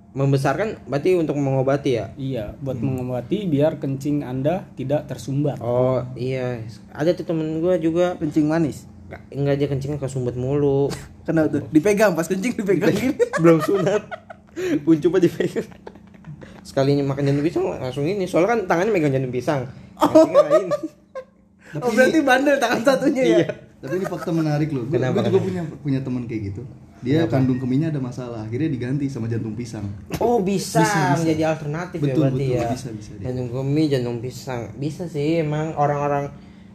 membesarkan 0.10 0.68
berarti 0.90 1.10
untuk 1.18 1.38
mengobati 1.38 1.92
ya? 1.96 2.06
Iya, 2.18 2.46
buat 2.58 2.82
mengobati 2.82 3.46
biar 3.46 3.78
kencing 3.78 4.26
Anda 4.26 4.66
tidak 4.74 5.06
tersumbat. 5.06 5.62
Oh 5.62 6.02
iya, 6.18 6.66
ada 6.90 7.14
tuh 7.14 7.26
temen 7.30 7.62
gue 7.62 7.76
juga 7.78 8.18
Kencing 8.18 8.50
manis. 8.50 8.90
Nggak- 9.10 9.26
enggak 9.34 9.56
dia 9.58 9.68
kencingnya 9.70 10.00
kesumbat 10.02 10.38
mulu. 10.38 10.90
Kenapa 11.30 11.62
tuh? 11.62 11.64
Dipegang 11.70 12.14
pas 12.18 12.26
kencing 12.26 12.58
dipegang. 12.58 12.94
Belum 13.42 13.62
sunat. 13.62 14.02
Uncup 14.86 15.18
aja 15.18 15.30
dipegang. 15.30 15.68
Sekalinya 16.66 17.02
makan 17.06 17.26
jantung 17.26 17.46
pisang 17.46 17.64
langsung 17.70 18.06
ini. 18.06 18.26
Soalnya 18.30 18.50
kan 18.54 18.60
tangannya 18.70 18.92
megang 18.94 19.14
jantung 19.14 19.34
pisang. 19.34 19.66
Kencingnya 19.98 20.42
lain. 20.46 20.68
Oh 21.86 21.90
berarti 21.94 22.18
bandel 22.26 22.58
tangan 22.58 22.82
satunya 22.82 23.24
ya. 23.26 23.46
Tapi 23.80 23.94
ini 23.96 24.06
fakta 24.06 24.32
menarik 24.36 24.70
loh. 24.76 24.84
Gue 24.84 25.00
Kenapa, 25.00 25.24
juga 25.24 25.40
kenapa? 25.40 25.46
punya 25.48 25.62
punya 25.80 26.00
teman 26.04 26.24
kayak 26.28 26.52
gitu. 26.52 26.62
Dia 27.00 27.24
kandung 27.32 27.64
kemihnya 27.64 27.96
ada 27.96 28.02
masalah, 28.04 28.44
akhirnya 28.44 28.68
diganti 28.68 29.08
sama 29.08 29.32
jantung 29.32 29.56
pisang. 29.56 29.88
Oh 30.20 30.44
bisa, 30.44 30.84
Bisa, 30.84 31.16
bisa. 31.16 31.20
menjadi 31.24 31.44
alternatif 31.48 32.00
Betul, 32.04 32.12
ya 32.12 32.16
berarti 32.20 32.44
betul. 32.44 32.60
ya. 32.60 32.68
Bisa, 32.76 32.88
bisa 32.92 33.12
dia. 33.16 33.24
Jantung 33.32 33.50
kemih, 33.56 33.86
jantung 33.88 34.18
pisang. 34.20 34.62
Bisa 34.76 35.04
sih 35.08 35.40
emang 35.40 35.72
orang-orang 35.80 36.28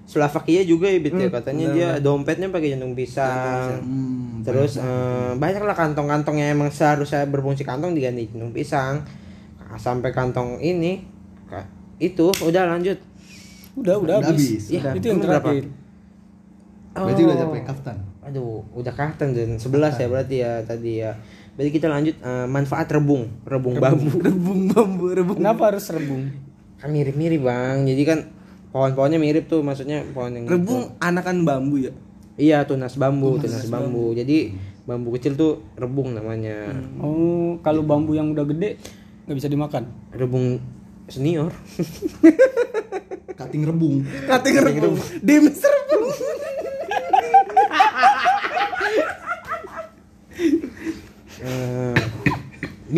Slovakia 0.04 0.60
juga 0.64 0.88
ya 0.88 1.00
ya 1.00 1.28
katanya 1.28 1.66
dia 1.72 1.88
dompetnya 2.00 2.48
pakai 2.48 2.72
jantung 2.72 2.96
pisang. 2.96 3.84
Hmm, 3.84 4.40
Terus 4.40 4.80
eh, 4.80 5.32
banyak 5.36 5.60
lah 5.60 5.76
kantong-kantong 5.76 6.36
yang 6.40 6.56
emang 6.56 6.72
seharusnya 6.72 7.28
berfungsi 7.28 7.64
kantong 7.64 7.92
diganti 7.92 8.32
jantung 8.32 8.52
pisang. 8.52 9.04
Nah, 9.60 9.76
Sampai 9.76 10.08
kantong 10.12 10.56
ini 10.60 11.04
itu 12.00 12.32
udah 12.32 12.64
lanjut. 12.64 12.96
Udah, 13.76 13.96
udah 14.00 14.16
Udah 14.24 14.28
habis. 14.28 14.40
habis. 14.40 14.64
Ya, 14.72 14.80
Udah. 14.80 14.92
itu 14.96 15.06
yang 15.08 15.20
Emang 15.20 15.28
berapa? 15.36 15.50
Berarti 16.94 17.22
Oh. 17.22 17.26
udah 17.26 17.36
sampai 17.36 17.62
kaftan. 17.66 17.96
Aduh, 18.22 18.62
udah 18.72 18.92
kaftan 18.94 19.34
dan 19.34 19.58
11 19.58 19.98
ya 19.98 20.06
berarti 20.06 20.36
ya 20.40 20.52
tadi 20.62 20.92
ya. 21.02 21.12
Berarti 21.58 21.70
kita 21.70 21.86
lanjut 21.90 22.14
eh, 22.18 22.46
manfaat 22.46 22.86
rebung, 22.90 23.26
rebung 23.42 23.78
bambu. 23.82 24.10
Rebung 24.22 24.60
bambu, 24.70 25.06
rebung. 25.10 25.38
Kenapa 25.42 25.74
harus 25.74 25.86
rebung? 25.90 26.30
Kan 26.78 26.90
mirip-mirip, 26.90 27.42
Bang. 27.42 27.86
Jadi 27.86 28.02
kan 28.02 28.18
pohon-pohonnya 28.70 29.18
mirip 29.18 29.46
tuh 29.46 29.62
maksudnya 29.62 30.02
pohon 30.10 30.34
yang 30.34 30.44
Rebung 30.46 30.94
anakan 30.98 31.42
bambu 31.42 31.78
ya. 31.78 31.92
Iya, 32.34 32.66
tunas 32.66 32.98
bambu, 32.98 33.38
tunas, 33.38 33.66
bambu. 33.70 34.10
Jadi 34.14 34.50
bambu 34.84 35.14
kecil 35.14 35.38
tuh 35.38 35.62
rebung 35.78 36.14
namanya. 36.14 36.74
Oh, 36.98 37.56
kalau 37.62 37.86
bambu 37.86 38.18
yang 38.18 38.34
udah 38.34 38.42
gede 38.44 38.76
nggak 39.24 39.36
bisa 39.38 39.48
dimakan. 39.48 39.86
Rebung 40.10 40.58
senior. 41.06 41.54
Cutting 43.34 43.62
rebung. 43.66 44.02
Kating 44.26 44.56
rebung. 44.58 44.96
Dims 45.22 45.58
rebung. 45.58 46.03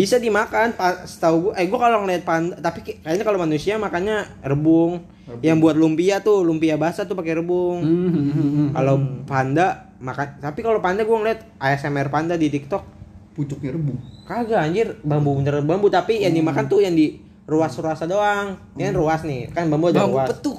Bisa 0.07 0.17
dimakan 0.17 0.73
pak 0.73 1.05
setahu 1.05 1.37
gue 1.43 1.53
eh 1.57 1.67
gue 1.67 1.75
kalau 1.77 1.99
ngeliat 2.01 2.23
panda 2.23 2.55
tapi 2.57 2.81
kayaknya 2.81 3.23
kalau 3.23 3.39
manusia 3.39 3.75
makannya 3.77 4.23
rebung. 4.41 5.03
yang 5.43 5.59
buat 5.59 5.75
lumpia 5.75 6.23
tuh 6.23 6.41
lumpia 6.41 6.79
basah 6.79 7.03
tuh 7.03 7.13
pakai 7.13 7.35
rebung 7.37 7.83
Hmm. 7.83 8.71
kalau 8.71 8.95
panda 9.27 9.91
makan 9.99 10.39
tapi 10.39 10.61
kalau 10.61 10.79
panda 10.79 11.03
gue 11.03 11.11
ngeliat 11.13 11.43
ASMR 11.59 12.07
panda 12.07 12.35
di 12.35 12.47
TikTok 12.47 12.95
Pucuknya 13.33 13.69
rebung. 13.71 13.99
kagak 14.23 14.63
anjir 14.63 14.95
bambu 15.03 15.35
bener 15.35 15.61
bambu 15.61 15.89
tapi 15.89 16.23
yang 16.23 16.31
dimakan 16.33 16.65
tuh 16.65 16.79
yang 16.79 16.95
di 16.95 17.19
ruas-ruas 17.45 17.99
doang 18.03 18.55
ini 18.73 18.83
kan 18.85 18.95
ruas 18.95 19.21
nih 19.21 19.51
kan 19.51 19.67
bambu 19.67 19.91
ada 19.91 20.01
Bambu 20.01 20.17
ruas 20.17 20.31
petuk. 20.31 20.59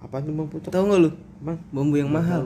apa 0.00 0.16
tuh 0.18 0.32
bambu 0.32 0.50
petuk 0.50 0.70
Tahu 0.70 0.82
nggak 0.82 1.00
lu? 1.02 1.10
Apaan? 1.36 1.56
Bambu 1.70 1.94
yang 1.94 2.08
mahal. 2.08 2.42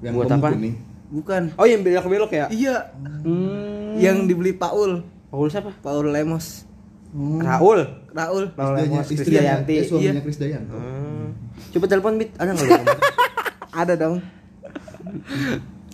Yang 0.00 0.12
Buat 0.12 0.26
bambu 0.28 0.42
apa? 0.42 0.50
kuning. 0.52 0.76
Bukan. 1.08 1.42
oh 1.54 1.64
yang 1.64 1.80
belok-belok 1.80 2.30
ya 2.30 2.44
Iya, 2.50 2.76
Hmm. 3.22 3.96
yang 3.96 4.26
dibeli 4.26 4.52
Paul. 4.52 5.00
Paul 5.28 5.48
siapa 5.48 5.70
Paul 5.78 6.08
Lemos. 6.08 6.64
Oh. 7.10 7.36
Raul 7.38 7.80
Raul. 8.10 8.44
Paul 8.50 8.74
Istrinya, 8.74 8.84
Lemos 8.94 9.06
istrinya, 9.06 9.24
Krisdayanti 9.40 9.72
eh, 9.72 9.82
suaminya 9.82 10.12
Iya. 10.12 10.22
Chris 10.22 10.38
Dayanto. 10.38 10.74
Hmm. 10.74 11.28
Coba 11.70 11.84
telepon 11.86 12.12
Bit, 12.16 12.30
ada 12.36 12.50
nggak? 12.50 12.68
Ada 13.80 13.94
dong. 13.94 14.16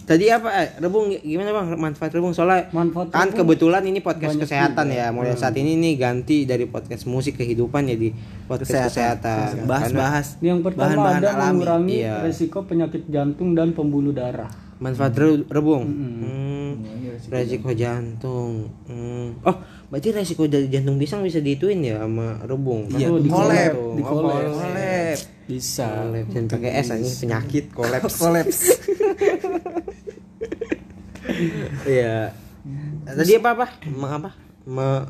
Tadi 0.04 0.28
apa? 0.28 0.48
Eh, 0.54 0.68
rebung 0.78 1.08
gimana 1.10 1.48
bang? 1.50 1.66
Manfaat 1.76 2.12
rebung 2.12 2.30
soalnya 2.30 2.68
Manfaat 2.70 3.08
kan 3.08 3.24
rebung 3.24 3.40
kebetulan 3.40 3.82
ini 3.82 3.98
podcast 3.98 4.36
banyak 4.36 4.44
kesehatan 4.44 4.86
juga. 4.86 5.00
ya. 5.00 5.06
Mulai 5.10 5.32
saat 5.34 5.54
ini 5.54 5.74
nih 5.74 5.94
ganti 5.96 6.44
dari 6.44 6.66
podcast 6.66 7.04
musik 7.04 7.34
kehidupan 7.34 7.88
jadi 7.88 8.12
podcast 8.44 8.92
kesehatan. 8.92 9.48
Karena- 9.56 9.66
Bahas-bahas. 9.66 10.26
Yang 10.38 10.60
pertama 10.62 10.92
Bahan-bahan 10.94 11.20
ada 11.20 11.30
alami. 11.32 11.48
mengurangi 11.56 11.96
Iya. 12.00 12.14
resiko 12.20 12.58
penyakit 12.62 13.08
jantung 13.08 13.52
dan 13.52 13.72
pembuluh 13.72 14.12
darah. 14.12 14.50
manfaat 14.76 15.14
re- 15.14 15.46
rebung. 15.48 15.86
Hmm. 15.86 16.72
Resiko 17.24 17.70
jantung. 17.70 18.70
Hmm. 18.84 19.38
Oh, 19.40 19.56
berarti 19.88 20.08
resiko 20.10 20.44
dari 20.44 20.66
jantung 20.66 20.96
pisang 20.96 21.20
bisa 21.20 21.38
diituin 21.38 21.80
ya 21.80 22.00
sama 22.00 22.40
rebung. 22.42 22.86
Kan? 22.86 22.96
Iya, 22.96 23.08
Oh, 23.08 23.18
di 23.18 23.28
collab. 23.28 23.72
Di 23.72 23.94
Di 23.94 24.02
collab. 24.02 24.42
Collab. 24.50 25.16
Bisa. 25.44 25.88
Collab. 26.00 26.26
Jangan 26.28 26.48
pakai 26.50 26.70
S 26.74 26.88
anjing 26.90 27.16
penyakit 27.20 27.64
kolaps. 27.70 28.14
Kolaps. 28.22 28.58
Iya. 31.84 32.32
Tadi 33.04 33.32
apa 33.34 33.48
apa? 33.50 33.66
Emang 33.82 34.12
apa? 34.14 34.30
Me- 34.64 35.06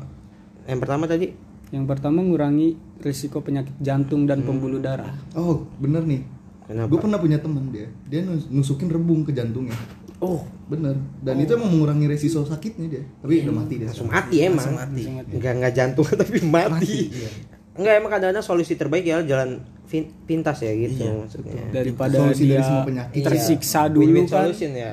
yang 0.65 0.79
pertama 0.79 1.05
tadi 1.05 1.31
Yang 1.67 1.85
pertama 1.87 2.21
mengurangi 2.21 2.73
risiko 2.99 3.41
penyakit 3.41 3.73
jantung 3.79 4.23
dan 4.23 4.45
pembuluh 4.45 4.77
darah. 4.77 5.11
Oh, 5.33 5.65
bener 5.75 6.03
nih. 6.03 6.21
Kenapa? 6.65 6.87
Gue 6.87 6.99
pernah 6.99 7.19
punya 7.19 7.37
teman 7.37 7.67
dia. 7.69 7.89
Dia 8.05 8.21
nus- 8.21 8.47
nusukin 8.47 8.87
rebung 8.87 9.21
ke 9.21 9.33
jantungnya. 9.33 9.75
Oh, 10.25 10.41
Bener. 10.65 10.97
Dan 11.19 11.37
itu 11.37 11.53
emang 11.53 11.69
mengurangi 11.69 12.05
resiko 12.07 12.41
sakitnya 12.41 12.89
dia. 12.89 13.03
Tapi 13.15 13.45
udah 13.45 13.53
mati 13.55 13.73
dia. 13.77 13.85
langsung 13.85 14.09
mati 14.09 14.35
emang. 14.41 14.65
Enggak 15.29 15.53
enggak 15.55 15.73
jantung 15.73 16.07
tapi 16.19 16.41
mati. 16.41 17.13
Enggak 17.71 17.93
emang 17.95 18.09
kadang-kadang 18.09 18.41
solusi 18.41 18.73
terbaik 18.73 19.03
ya 19.03 19.21
jalan 19.21 19.61
pintas 20.25 20.57
ya 20.59 20.73
gitu 20.73 21.05
maksudnya. 21.05 21.61
Daripada 21.69 22.17
Solusi 22.17 22.43
dia 22.43 22.57
dari 22.57 22.63
semua 22.65 22.83
penyakit. 22.83 23.21
tersiksa 23.21 23.81
Iya. 23.83 23.93
dulu 23.93 24.03
Win-win 24.07 24.25
kan. 24.25 24.33
solution 24.41 24.71
ya. 24.73 24.91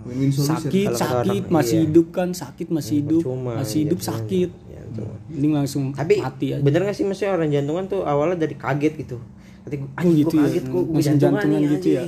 Win-win 0.00 0.30
solution. 0.30 0.56
Sakit, 0.56 0.86
Kalau 0.86 1.00
sakit, 1.00 1.42
orang, 1.42 1.52
masih 1.52 1.74
iya. 1.74 1.84
hidup 1.84 2.06
kan, 2.08 2.28
sakit 2.30 2.66
masih 2.70 2.94
hidup, 2.96 3.20
Percuma, 3.20 3.52
masih 3.56 3.78
hidup 3.82 3.98
jantungan. 3.98 4.22
sakit. 4.22 4.50
Jantung. 4.70 5.08
Ini 5.28 5.46
langsung 5.50 5.82
Tapi 5.92 6.14
mati 6.18 6.46
aja. 6.48 6.62
bener 6.62 6.80
gak 6.84 6.94
sih 6.94 7.04
maksudnya 7.04 7.32
orang 7.34 7.50
jantungan 7.50 7.84
tuh 7.86 8.00
awalnya 8.04 8.36
dari 8.38 8.54
kaget 8.54 8.92
gitu. 8.96 9.16
Ketika 9.60 9.84
Oh, 9.98 10.08
gitu 10.08 10.32
ya? 10.32 10.46
kaget 10.46 10.64
kok 10.64 10.70
gue 10.70 10.84
Langsung 10.86 11.02
jantungan, 11.02 11.34
jantungan 11.34 11.60
nih, 11.60 11.70
gitu 11.74 11.88
ya? 11.90 12.02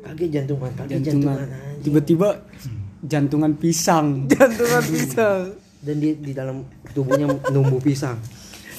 Kaget 0.00 0.28
jantungan, 0.32 0.70
kaget 0.74 1.00
jantungan. 1.02 1.36
jantungan. 1.36 1.78
Tiba-tiba 1.80 2.28
jantungan 3.02 3.52
pisang. 3.54 4.06
Jantungan 4.32 4.82
pisang. 4.84 5.42
dan 5.80 5.96
di 5.96 6.12
di 6.14 6.32
dalam 6.32 6.64
tubuhnya 6.92 7.24
numbuh 7.48 7.80
pisang. 7.80 8.20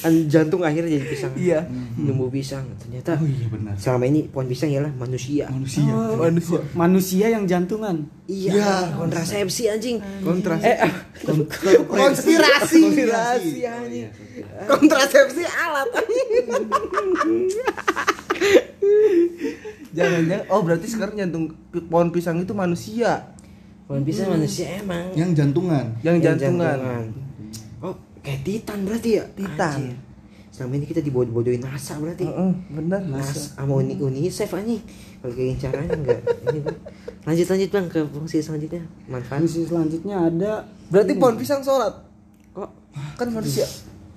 Kan 0.01 0.25
jantung 0.25 0.61
akhirnya 0.61 0.97
jadi 0.97 1.05
pisang. 1.05 1.33
Iya. 1.33 1.65
Numbuh 1.93 2.27
pisang. 2.27 2.65
Ternyata 2.77 3.17
Oh 3.17 3.25
iya 3.25 3.45
benar. 3.45 3.73
selama 3.77 4.05
ini 4.05 4.25
pohon 4.25 4.45
pisang 4.45 4.69
ialah 4.69 4.89
manusia. 4.93 5.45
Manusia. 5.49 5.93
Manusia. 6.17 6.59
Manusia 6.73 7.25
yang 7.29 7.45
jantungan. 7.45 8.05
Iya, 8.25 8.97
kontrasepsi 8.97 9.69
anjing. 9.69 9.97
Kontrasepsi. 10.21 10.73
Eh, 10.73 10.77
ah, 10.81 10.93
Konspirasi. 11.85 12.81
konspirasi 12.81 13.61
anjing. 13.61 14.09
Kontrasepsi 14.65 15.43
alat. 15.45 15.89
Jangan-jangan 19.91 20.48
oh 20.48 20.62
berarti 20.63 20.88
sekarang 20.88 21.15
jantung 21.19 21.45
pohon 21.91 22.10
pisang 22.15 22.39
itu 22.39 22.53
manusia. 22.55 23.36
Pohon 23.88 24.03
pisang 24.07 24.31
manusia 24.31 24.79
emang. 24.79 25.12
Yang 25.15 25.31
jantungan. 25.43 25.86
Yang 26.00 26.15
Yang 26.15 26.24
jantungan. 26.24 26.77
Oh, 27.83 27.95
kayak 28.24 28.41
Titan 28.48 28.79
berarti 28.88 29.10
ya? 29.19 29.24
Titan. 29.36 29.77
Anjir. 29.91 29.98
Selama 30.51 30.74
ini 30.75 30.86
kita 30.86 31.00
dibodoh-bodohin 31.00 31.63
NASA 31.63 31.95
berarti. 31.95 32.27
Heeh, 32.27 32.51
bener. 32.75 33.01
NASA 33.07 33.55
sama 33.55 33.79
Uni 33.79 33.95
UNICEF 33.95 34.51
anjing. 34.51 34.83
Kalau 35.24 35.33
kayak 35.33 35.57
caranya 35.63 35.95
enggak. 35.95 36.19
Ini, 36.50 36.60
Bang. 36.60 36.77
lanjut 37.21 37.48
lanjut 37.48 37.69
Bang 37.71 37.86
ke 37.88 38.00
fungsi 38.03 38.38
selanjutnya. 38.43 38.83
Manfaat. 39.07 39.39
Fungsi 39.39 39.63
selanjutnya 39.63 40.15
ada 40.27 40.67
Berarti 40.91 41.13
pohon 41.15 41.36
pisang 41.39 41.63
sholat. 41.63 41.93
Kok 42.51 42.69
Kan 43.15 43.27
manusia. 43.31 43.63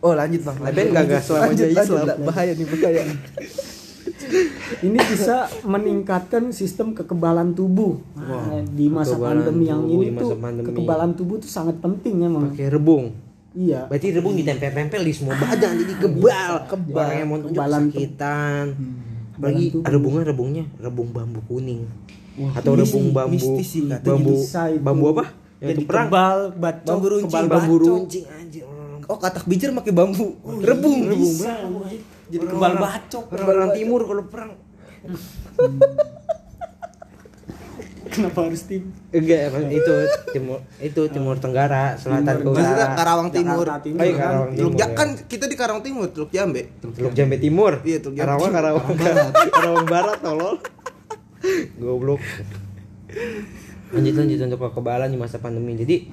Oh 0.04 0.12
lanjut 0.12 0.42
bang. 0.44 0.56
Enggak 0.58 1.02
enggak 1.08 1.22
selama 1.22 1.42
lanjut, 1.48 1.64
jadi 1.64 1.74
lanjut, 1.80 1.96
Islam. 1.96 2.18
bahaya 2.28 2.52
nih 2.52 2.66
bahaya. 2.68 3.02
Ini 4.84 4.98
bisa 5.00 5.48
meningkatkan 5.64 6.52
sistem 6.52 6.92
kekebalan 6.92 7.56
tubuh. 7.56 8.00
Nah, 8.16 8.60
di 8.64 8.86
masa 8.92 9.16
kekebalan 9.16 9.36
pandemi 9.40 9.64
yang 9.68 9.82
tubuh, 9.84 10.02
ini 10.02 10.18
tuh 10.18 10.30
pandemi. 10.36 10.66
kekebalan 10.68 11.10
tubuh 11.16 11.36
tuh 11.40 11.50
sangat 11.50 11.76
penting 11.80 12.24
emang. 12.24 12.52
pakai 12.52 12.68
rebung. 12.72 13.04
Iya. 13.54 13.86
Berarti 13.86 14.06
rebung 14.10 14.34
ditempel-tempel 14.34 15.00
di 15.06 15.12
semua 15.14 15.38
badan 15.38 15.72
jadi 15.78 15.94
kebal. 16.02 16.52
Kebal. 16.66 17.06
Orang 17.06 17.16
yang 17.16 17.28
mau 17.30 17.38
tunjuk 17.38 17.62
kesakitan. 17.62 18.64
Apalagi 19.34 19.64
tubuh. 19.70 19.90
rebungnya 19.90 20.22
rebungnya 20.26 20.64
rebung 20.78 21.08
bambu 21.14 21.40
kuning. 21.46 21.86
Atau 22.54 22.74
ini 22.74 22.82
rebung 22.82 23.06
sih, 23.06 23.14
bambu 23.14 23.30
mistis 23.30 23.68
sih 23.70 23.82
bambu 23.86 24.34
bambu 24.82 25.04
apa? 25.14 25.24
Yang 25.62 25.68
Jadi 25.70 25.82
perang. 25.86 26.06
kebal, 26.10 26.38
bacok, 26.58 26.86
Bambu 26.90 27.06
runcing, 27.08 27.30
kebal 27.30 27.46
bambu 27.46 27.74
runcing 27.78 28.26
anjir. 28.26 28.64
Oh 29.06 29.18
katak 29.20 29.44
bijar 29.46 29.70
pakai 29.70 29.92
bambu. 29.94 30.34
rebung. 30.60 30.98
rebung 31.06 31.32
Bisa. 31.34 31.54
bambu. 31.62 31.80
Jadi 32.30 32.44
kebal 32.48 32.74
bacok. 32.80 33.24
Orang-orang 33.32 33.70
timur 33.76 34.00
kalau 34.08 34.24
perang 34.28 34.50
Kenapa 38.14 38.46
harus 38.46 38.62
tim? 38.70 38.94
Enggak, 39.10 39.50
itu 39.74 39.94
timur 40.30 40.58
itu 40.78 41.02
timur 41.10 41.34
tenggara, 41.42 41.98
selatan 41.98 42.46
Timur. 42.46 42.54
Maksudnya. 42.54 42.88
Karawang 42.94 43.28
Timur. 43.34 43.66
Jakarta 43.66 43.82
Timur 43.82 43.98
Oh 43.98 44.06
iya, 44.06 44.14
kan? 44.14 44.22
Karawang 44.22 44.50
Teluk 44.54 44.70
Timur. 44.70 44.78
Ja- 44.78 44.86
ya. 44.86 44.94
kan 44.94 45.08
kita 45.26 45.44
di 45.50 45.56
Karawang 45.58 45.82
Timur, 45.82 46.06
Teluk 46.14 46.30
Jambe. 46.30 46.62
Teluk 46.78 47.14
Jambe 47.16 47.36
Timur. 47.42 47.72
Iya, 47.82 47.98
Teluk 47.98 48.14
Jambe 48.14 48.30
Karawang. 48.30 48.52
Karawang, 48.54 48.86
Karawang, 48.94 49.32
Karawang 49.50 49.86
Barat, 49.90 50.18
tolol. 50.22 50.56
Goblok. 51.80 52.22
Lanjut 53.94 54.14
lanjut 54.18 54.38
untuk 54.50 54.60
kekebalan 54.70 55.08
di 55.10 55.18
masa 55.18 55.38
pandemi. 55.38 55.78
Jadi 55.78 56.10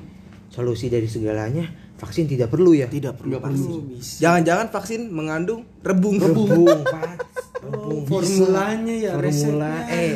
solusi 0.52 0.92
dari 0.92 1.08
segalanya 1.08 1.92
vaksin 2.02 2.26
tidak 2.26 2.50
perlu 2.50 2.74
ya. 2.74 2.90
Tidak 2.90 3.14
perlu. 3.14 3.38
Perlu. 3.38 3.94
Jangan-jangan 4.02 4.68
vaksin 4.74 5.14
mengandung 5.14 5.62
rebung. 5.86 6.18
Rebung, 6.18 6.82
Pak. 6.94 7.14
Rebung. 7.62 8.04
Formulanya 8.10 8.96
ya, 8.98 9.12
Formula 9.14 9.86
eh 9.86 10.12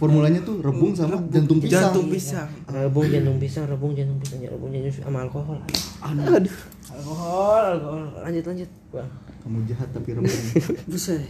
Formulanya 0.00 0.40
tuh 0.40 0.64
rebung 0.64 0.96
sama 0.96 1.20
jantung 1.28 1.60
pisang. 1.60 1.92
Jantung 1.92 2.08
pisang. 2.08 2.48
rebung 2.72 3.04
jantung 3.04 3.36
pisang, 3.36 3.64
rebung 3.68 3.92
jantung 3.92 4.16
pisang, 4.16 4.38
rebung 4.48 4.70
jantung 4.72 4.88
pisang 4.88 5.04
sama 5.04 5.18
alkohol. 5.28 5.58
Aduh. 6.00 6.56
Alkohol, 6.88 7.62
alkohol. 7.76 8.04
Lanjut 8.24 8.44
lanjut. 8.48 8.70
Bang. 8.90 9.10
Kamu 9.44 9.58
jahat 9.68 9.88
tapi 9.92 10.08
rebung. 10.16 10.40
Buset. 10.90 11.22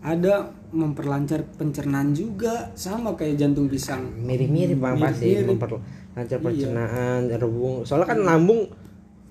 Ada 0.00 0.48
memperlancar 0.72 1.44
pencernaan 1.60 2.16
juga 2.16 2.72
sama 2.72 3.12
kayak 3.20 3.36
jantung 3.36 3.68
pisang. 3.68 4.00
mirip-mirip 4.16 4.80
bang 4.80 4.96
pasti 4.96 5.28
Mirip-mirip. 5.28 5.99
Memperlancar 6.10 6.36
Iya. 6.36 6.44
pencernaan 6.44 7.20
rebung 7.32 7.74
soalnya 7.82 8.06
kan 8.08 8.18
lambung 8.20 8.66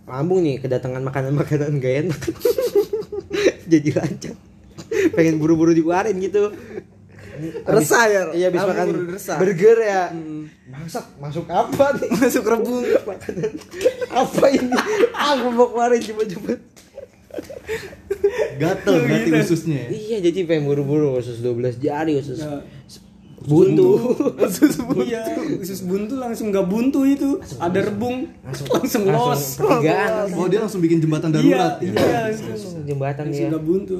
lambung 0.05 0.39
nih 0.41 0.57
kedatangan 0.57 1.03
makanan-makanan 1.03 1.77
gak 1.77 1.95
enak. 2.03 2.21
Jadi 3.71 3.89
lancar 3.91 4.33
pengen 5.11 5.37
buru-buru 5.37 5.69
dikeluarin 5.69 6.17
gitu. 6.17 6.49
Resah 7.63 8.03
ya? 8.05 8.21
iya 8.33 8.49
habis 8.49 8.59
Lambung 8.59 9.13
makan 9.13 9.37
burger 9.37 9.77
ya. 9.79 10.03
Masak 10.67 11.05
masuk 11.15 11.45
apa 11.45 11.93
nih? 11.95 12.09
Masuk 12.19 12.43
rebung. 12.43 12.83
makanan. 13.05 13.51
Apa 14.09 14.43
ini? 14.49 14.73
Aku 15.13 15.47
mau 15.49 15.67
keluarin 15.67 15.99
cepet-cepet 15.99 16.59
Gatel 18.57 18.95
berarti 18.99 19.29
ususnya 19.37 19.77
ya. 19.79 19.89
iya 19.89 20.17
jadi 20.19 20.43
pengen 20.43 20.65
buru-buru 20.65 21.15
usus 21.15 21.39
12 21.39 21.77
jari 21.77 22.17
usus 22.17 22.41
Ya, 22.41 22.65
buntu 23.49 23.89
Iya, 24.99 25.23
usus 25.55 25.81
buntu 25.81 26.13
langsung 26.15 26.51
nggak 26.51 26.65
buntu 26.65 27.03
itu. 27.03 27.39
Ada 27.55 27.87
rebung 27.87 28.27
langsung 28.45 28.67
langsung 28.69 29.03
los. 29.07 29.55
pertigaan 29.55 30.27
Oh 30.33 30.45
dia 30.45 30.59
langsung 30.59 30.81
bikin 30.81 30.99
jembatan 30.99 31.31
Iya, 31.31 31.37
darurat 31.37 31.75
ya. 31.77 31.87
iya, 31.87 32.19
langsung, 32.27 32.47
langsung 32.51 32.73
jembatan 32.83 33.23
langsung 33.25 33.39
dia 33.39 33.49
nggak 33.49 33.65
buntu. 33.65 33.97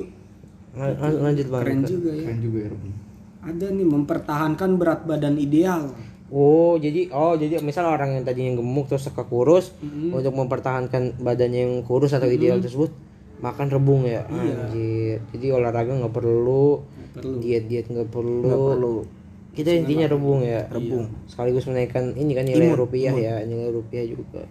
Lan- 0.70 0.98
lan- 0.98 1.20
lanjut 1.24 1.46
bang 1.48 1.62
Keren 1.62 1.80
juga 1.84 2.10
ya. 2.12 2.24
Keren 2.24 2.40
juga 2.40 2.58
ya 2.60 2.70
rebung. 2.70 2.94
Ada 3.40 3.66
nih 3.72 3.88
mempertahankan 3.88 4.70
berat 4.76 5.02
badan 5.04 5.36
ideal. 5.36 5.82
Oh, 6.30 6.78
jadi 6.78 7.10
oh 7.10 7.34
jadi 7.34 7.58
misal 7.60 7.88
orang 7.88 8.14
yang 8.14 8.24
tadinya 8.24 8.54
gemuk 8.54 8.86
terus 8.86 9.08
ke 9.08 9.24
kurus 9.24 9.74
untuk 9.82 10.30
mempertahankan 10.32 11.18
badannya 11.18 11.60
yang 11.60 11.76
kurus 11.82 12.12
atau 12.12 12.28
ideal 12.28 12.60
tersebut 12.60 12.94
makan 13.40 13.68
rebung 13.68 14.04
ya. 14.04 14.28
Anjir. 14.28 15.24
Jadi 15.32 15.48
olahraga 15.50 15.90
nggak 15.96 16.12
perlu, 16.12 16.84
perlu. 17.16 17.40
diet-diet 17.40 17.88
nggak 17.88 18.10
perlu. 18.10 19.08
Kita 19.50 19.70
intinya 19.74 20.06
rebung 20.08 20.40
ya. 20.46 20.64
Rebung. 20.70 21.10
Sekaligus 21.26 21.66
menaikkan 21.68 22.14
ini 22.16 22.32
kan 22.38 22.46
nilai 22.48 22.72
rupiah 22.74 23.14
ya, 23.14 23.36
nilai 23.44 23.70
rupiah 23.74 24.06
juga. 24.06 24.44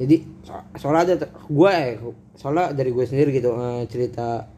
Jadi 0.00 0.16
so- 0.40 0.66
soalnya 0.80 1.12
ada 1.20 1.26
gue 1.28 1.70
eh, 1.70 2.00
soalnya 2.32 2.72
dari 2.72 2.88
gue 2.88 3.04
sendiri 3.04 3.36
gitu 3.36 3.52
eh, 3.52 3.84
cerita 3.84 4.48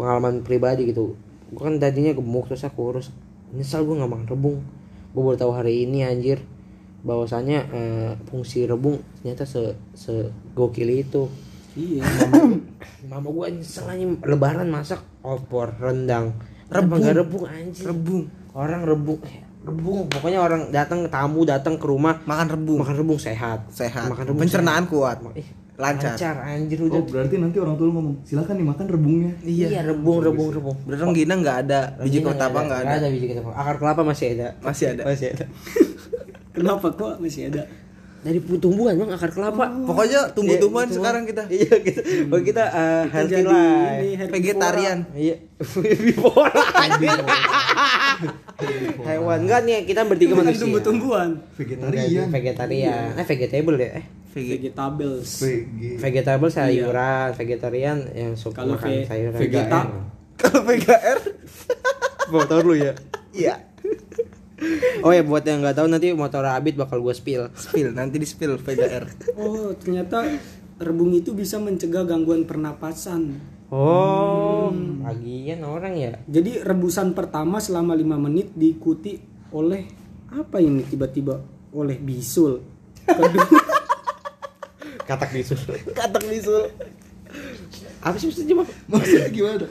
pengalaman 0.00 0.40
pribadi 0.40 0.88
gitu. 0.88 1.12
Gue 1.52 1.60
kan 1.60 1.76
tadinya 1.76 2.16
gemuk 2.16 2.48
terus 2.48 2.64
aku 2.64 2.88
kurus. 2.88 3.12
Nyesal 3.52 3.84
gue 3.84 4.00
nggak 4.00 4.08
makan 4.08 4.28
rebung. 4.30 4.58
Gue 5.12 5.22
baru 5.26 5.36
tahu 5.36 5.52
hari 5.52 5.84
ini 5.84 6.06
anjir 6.06 6.40
bahwasanya 7.04 7.58
eh, 7.72 8.10
fungsi 8.32 8.64
rebung 8.64 9.00
ternyata 9.20 9.44
se 9.44 9.76
se 9.92 10.32
gokil 10.56 10.88
itu. 10.88 11.28
Iya. 11.76 12.00
Mama 13.04 13.28
gue 13.28 13.60
nyesel 13.60 13.84
aja 13.84 14.04
lebaran 14.24 14.72
masak 14.72 15.04
opor 15.20 15.76
rendang. 15.76 16.32
Rebung 16.72 17.04
gak 17.04 17.20
rebung 17.20 17.44
anjir. 17.44 17.84
Rebung. 17.92 18.24
Orang 18.52 18.82
rebung 18.82 19.20
eh, 19.22 19.40
rebung 19.60 20.06
pokoknya 20.06 20.38
orang 20.38 20.62
datang 20.68 21.06
tamu 21.06 21.44
datang 21.44 21.74
ke 21.74 21.84
rumah 21.84 22.18
Makan 22.22 22.48
rebung. 22.50 22.78
makan 22.80 22.96
rebung 22.96 23.16
sehat. 23.16 23.68
Sehat. 23.68 24.08
Makan 24.08 24.24
rebung 24.26 24.40
Pencernaan 24.40 24.84
sehat. 24.84 24.92
kuat. 24.92 25.18
Ih, 25.34 25.48
Lancar. 25.74 26.12
lancar 26.12 26.36
anjir 26.44 26.76
Oh 26.78 26.86
udah 26.86 27.00
berarti 27.02 27.34
nanti 27.36 27.56
orang 27.56 27.72
tua 27.74 27.88
lu 27.88 27.94
ngomong 27.94 28.14
silakan 28.20 28.54
nih 28.54 28.66
makan 28.66 28.86
rebungnya. 28.86 29.32
iya. 29.40 29.80
rebung 29.80 30.20
rebung 30.20 30.48
rebung 30.50 30.76
Berarti 30.84 31.08
Gina 31.14 31.34
nggak 31.34 31.56
ada, 31.64 31.80
biji 31.96 32.18
kelapa 32.20 32.58
nggak 32.60 32.80
ada. 32.84 32.94
ada 32.96 33.08
biji 33.08 33.26
kelapa 33.30 33.50
akar 33.54 33.76
kelapa 33.78 34.00
masih 34.04 34.26
ada 34.34 34.48
Masih 34.60 34.86
ada. 34.92 35.02
masih 35.08 35.26
ada 35.32 35.44
Kenapa 36.54 36.86
kok 36.90 37.16
masih 37.16 37.48
ada? 37.48 37.62
Dari 38.20 38.38
tumbuhan 38.60 39.00
bang 39.00 39.10
akar 39.16 39.30
kelapa. 39.32 39.64
Pokoknya 39.88 40.28
tumbuh-tumbuhan 40.36 40.88
Iya, 40.92 40.96
sekarang 41.00 41.22
kita. 41.24 41.42
iya 41.48 41.74
kita 41.80 42.00
oh, 42.28 42.40
kita 42.44 42.64
uh, 42.68 43.04
healthy 43.08 43.32
jadi 43.40 43.48
life. 43.48 44.28
Vegetarian. 44.28 44.98
iya. 45.16 45.36
Hewan. 49.08 49.38
Enggak 49.48 49.60
nih 49.64 49.88
kita 49.88 50.04
bertiga 50.04 50.36
manusia. 50.36 50.68
tumbuh-tumbuhan. 50.68 51.40
Vegetarian. 51.56 52.28
vegetarian. 52.28 53.16
eh 53.16 53.26
vegetable 53.26 53.76
ya? 53.80 53.90
Eh 54.00 54.06
Vegetables. 54.30 55.42
Vegetable 55.98 56.50
sayuran 56.54 57.34
vegetarian 57.34 57.98
yang 58.14 58.38
suka 58.38 58.62
makan 58.62 59.02
sayuran. 59.02 59.38
Vegeta. 59.42 59.80
Kalau 60.40 60.64
VGR, 60.64 61.18
motor 62.32 62.64
lu 62.64 62.72
ya? 62.72 62.96
Iya. 63.34 63.69
Oh 65.04 65.12
ya 65.12 65.22
buat 65.24 65.42
yang 65.42 65.64
nggak 65.64 65.76
tahu 65.80 65.86
nanti 65.88 66.12
motor 66.12 66.44
Abid 66.44 66.76
bakal 66.76 67.00
gue 67.00 67.14
spill 67.16 67.48
Spill, 67.56 67.96
nanti 67.96 68.20
di 68.20 68.26
spill 68.28 68.60
VGR. 68.60 69.04
Oh, 69.40 69.72
ternyata 69.76 70.24
rebung 70.80 71.12
itu 71.12 71.32
bisa 71.32 71.56
mencegah 71.60 72.04
gangguan 72.04 72.44
pernapasan. 72.44 73.40
oh 73.70 74.68
bagian 75.00 75.62
orang 75.62 75.94
ya 75.94 76.12
Jadi 76.26 76.60
rebusan 76.60 77.14
pertama 77.14 77.62
selama 77.62 77.94
5 77.94 78.26
menit 78.26 78.48
diikuti 78.52 79.20
oleh 79.54 79.86
apa 80.30 80.62
ini 80.62 80.86
tiba-tiba 80.86 81.42
oleh 81.70 81.98
bisul. 81.98 82.62
Kedua, 83.06 83.46
katak 85.06 85.34
bisul 85.34 85.58
Katak 85.90 86.22
bisul. 86.30 86.70
apa 88.00 88.14
sih 88.18 88.26
maksudnya 88.30 88.62
Maksudnya 88.86 89.28
gimana? 89.30 89.66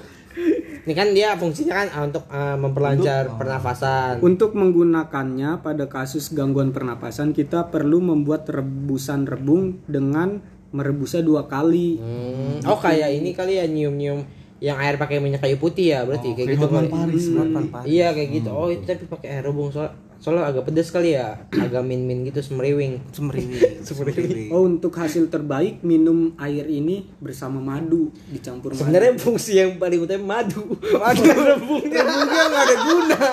Ini 0.79 0.93
kan 0.95 1.11
dia 1.11 1.35
fungsinya 1.35 1.73
kan 1.75 1.87
ah, 1.91 2.01
untuk 2.07 2.23
ah, 2.29 2.55
memperlancar 2.55 3.35
pernafasan 3.35 4.19
untuk 4.19 4.55
menggunakannya 4.55 5.61
pada 5.61 5.85
kasus 5.85 6.31
gangguan 6.31 6.71
pernapasan 6.71 7.31
kita 7.31 7.67
perlu 7.69 7.99
membuat 7.99 8.49
rebusan 8.49 9.27
rebung 9.27 9.83
dengan 9.85 10.41
merebusnya 10.69 11.25
dua 11.25 11.49
kali. 11.49 11.97
Hmm, 11.97 12.61
oh 12.69 12.77
kayak 12.77 13.09
ini 13.09 13.33
kali 13.33 13.57
ya 13.57 13.65
nyium-nyium 13.65 14.21
yang 14.59 14.77
air 14.77 14.99
pakai 14.99 15.17
minyak 15.17 15.41
kayu 15.41 15.55
putih 15.55 15.95
ya 15.97 16.03
berarti 16.03 16.35
kayak 16.35 16.45
kayak 16.45 16.57
gitu 16.59 16.65
Hotman 16.67 16.85
kali. 16.85 16.93
Paris, 16.93 17.25
Hmm, 17.31 17.87
Iya 17.87 18.07
kayak 18.13 18.29
gitu. 18.37 18.49
Oh 18.51 18.67
itu 18.69 18.83
tapi 18.85 19.05
pakai 19.07 19.27
air 19.39 19.43
rebung 19.45 19.71
soal 19.71 19.89
soalnya 20.19 20.51
agak 20.51 20.67
pedes 20.67 20.91
kali 20.91 21.15
ya, 21.15 21.47
agak 21.47 21.79
min-min 21.79 22.27
gitu 22.27 22.43
semeriwing. 22.43 22.99
Semeriwing. 23.15 23.79
Semeriwing. 23.81 24.51
Oh 24.51 24.67
untuk 24.67 24.91
hasil 24.99 25.31
terbaik 25.31 25.79
minum 25.79 26.35
air 26.35 26.67
ini 26.67 27.07
bersama 27.23 27.63
madu 27.63 28.11
dicampur 28.27 28.75
madu. 28.75 28.83
Sebenarnya 28.83 29.15
fungsi 29.15 29.63
yang 29.63 29.79
paling 29.79 30.03
utama 30.03 30.43
madu. 30.43 30.75
Madu 30.75 31.23
rebungnya. 31.23 32.03
Rebungnya 32.03 32.43
nggak 32.51 32.63
ada 32.67 32.75
guna. 32.83 33.19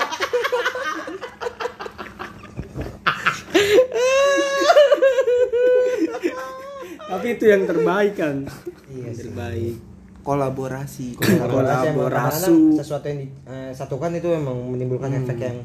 Tapi 7.06 7.26
itu 7.38 7.44
yang 7.46 7.62
terbaik 7.66 8.14
kan. 8.18 8.36
Iya 8.90 9.10
yang 9.10 9.16
terbaik. 9.16 9.74
Kolaborasi. 10.26 11.14
Kolaborasi 11.14 11.86
Kolaborasi. 11.94 11.94
kadang-kadang 11.94 12.58
sesuatu 12.82 13.06
yang 13.06 13.20
disatukan 13.70 14.10
itu 14.18 14.28
emang 14.34 14.58
menimbulkan 14.74 15.10
efek 15.22 15.38
yang 15.38 15.58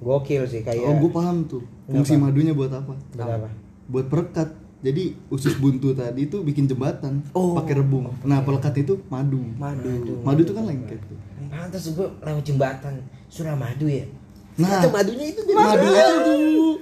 gokil 0.00 0.42
sih 0.44 0.60
kayak 0.60 0.80
Oh 0.80 0.96
gue 0.96 1.10
paham 1.10 1.44
tuh. 1.44 1.62
Fungsi 1.84 2.16
madunya 2.16 2.50
buat 2.50 2.70
apa? 2.70 2.96
Buat 3.12 3.30
apa? 3.30 3.48
Buat 3.86 4.06
perekat. 4.06 4.48
Jadi 4.80 5.12
usus 5.28 5.54
buntu 5.54 5.92
tadi 5.92 6.24
itu 6.24 6.40
bikin 6.40 6.64
jembatan 6.64 7.20
Oh. 7.30 7.52
pakai 7.52 7.76
rebung. 7.76 8.08
Nah 8.22 8.40
pelekat 8.40 8.72
itu 8.78 8.96
madu. 9.06 9.44
Madu. 9.54 9.92
Madu 10.20 10.40
itu 10.40 10.52
kan 10.52 10.64
lengket 10.64 11.00
tuh. 11.02 11.18
Pantas 11.46 11.84
gue 11.86 12.08
lewat 12.18 12.40
jembatan 12.42 12.94
Suramadu 13.26 13.84
ya. 13.84 14.08
Nah, 14.56 14.76
Itu 14.76 14.88
madunya 14.88 15.26
itu 15.30 15.40
dari 15.42 15.56
madu 15.56 15.86
mana? 15.86 16.00
itu, 16.10 16.34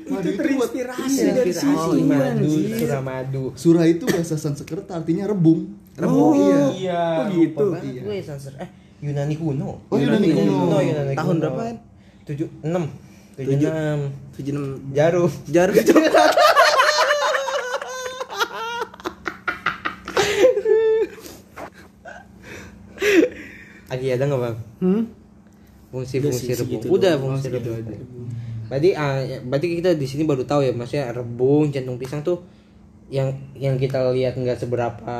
madu 0.08 0.26
itu 0.26 0.38
terinspirasi 0.40 1.20
Iya, 1.20 1.30
dari 1.32 1.52
situ 1.52 1.90
madu. 2.02 2.50
Suramadu. 2.72 3.44
Surah 3.54 3.86
itu 3.86 4.04
bahasa 4.04 4.34
Sanskerta 4.34 4.92
artinya 4.96 5.26
rebung. 5.26 5.74
Oh, 5.98 6.30
iya. 6.72 7.22
Oh 7.22 7.26
gitu. 7.28 7.66
Banget 7.72 8.02
gue 8.02 8.16
Sanser. 8.20 8.54
Eh, 8.56 8.68
Yunani 9.00 9.34
kuno. 9.34 9.82
Oh, 9.84 9.96
Yunani 9.96 10.26
kuno. 10.28 10.78
Yunani 10.78 11.14
Tahun 11.14 11.28
kuno. 11.28 11.42
berapaan? 11.44 11.76
Tujuh 12.24 12.46
enam. 12.62 12.86
Tujuh 13.38 13.70
enam. 13.70 14.10
Tujuh 14.34 14.50
enam 14.50 14.82
Jarum. 14.90 15.30
jarum. 15.54 15.74
Lagi 23.88 24.06
ada 24.10 24.24
nggak 24.26 24.40
bang? 24.42 24.56
Hmm? 24.82 25.02
Fungsi 25.88 26.18
Udah 26.18 26.34
fungsi 26.34 26.44
sih, 26.50 26.54
rebung. 26.58 26.82
Udah 26.90 27.12
fungsi 27.14 27.46
Oh, 27.46 27.54
segitu 27.54 27.70
rebung. 27.78 28.26
Berarti 28.68 28.90
ah, 28.98 29.16
ya, 29.22 29.38
berarti 29.40 29.66
kita 29.80 29.90
di 29.94 30.06
sini 30.10 30.26
baru 30.26 30.42
tahu 30.44 30.60
ya 30.66 30.72
maksudnya 30.74 31.14
rebung, 31.14 31.70
jantung 31.70 31.96
pisang 31.96 32.20
tuh 32.26 32.42
yang 33.08 33.32
yang 33.56 33.80
kita 33.80 34.12
lihat 34.12 34.36
nggak 34.36 34.60
seberapa 34.60 35.16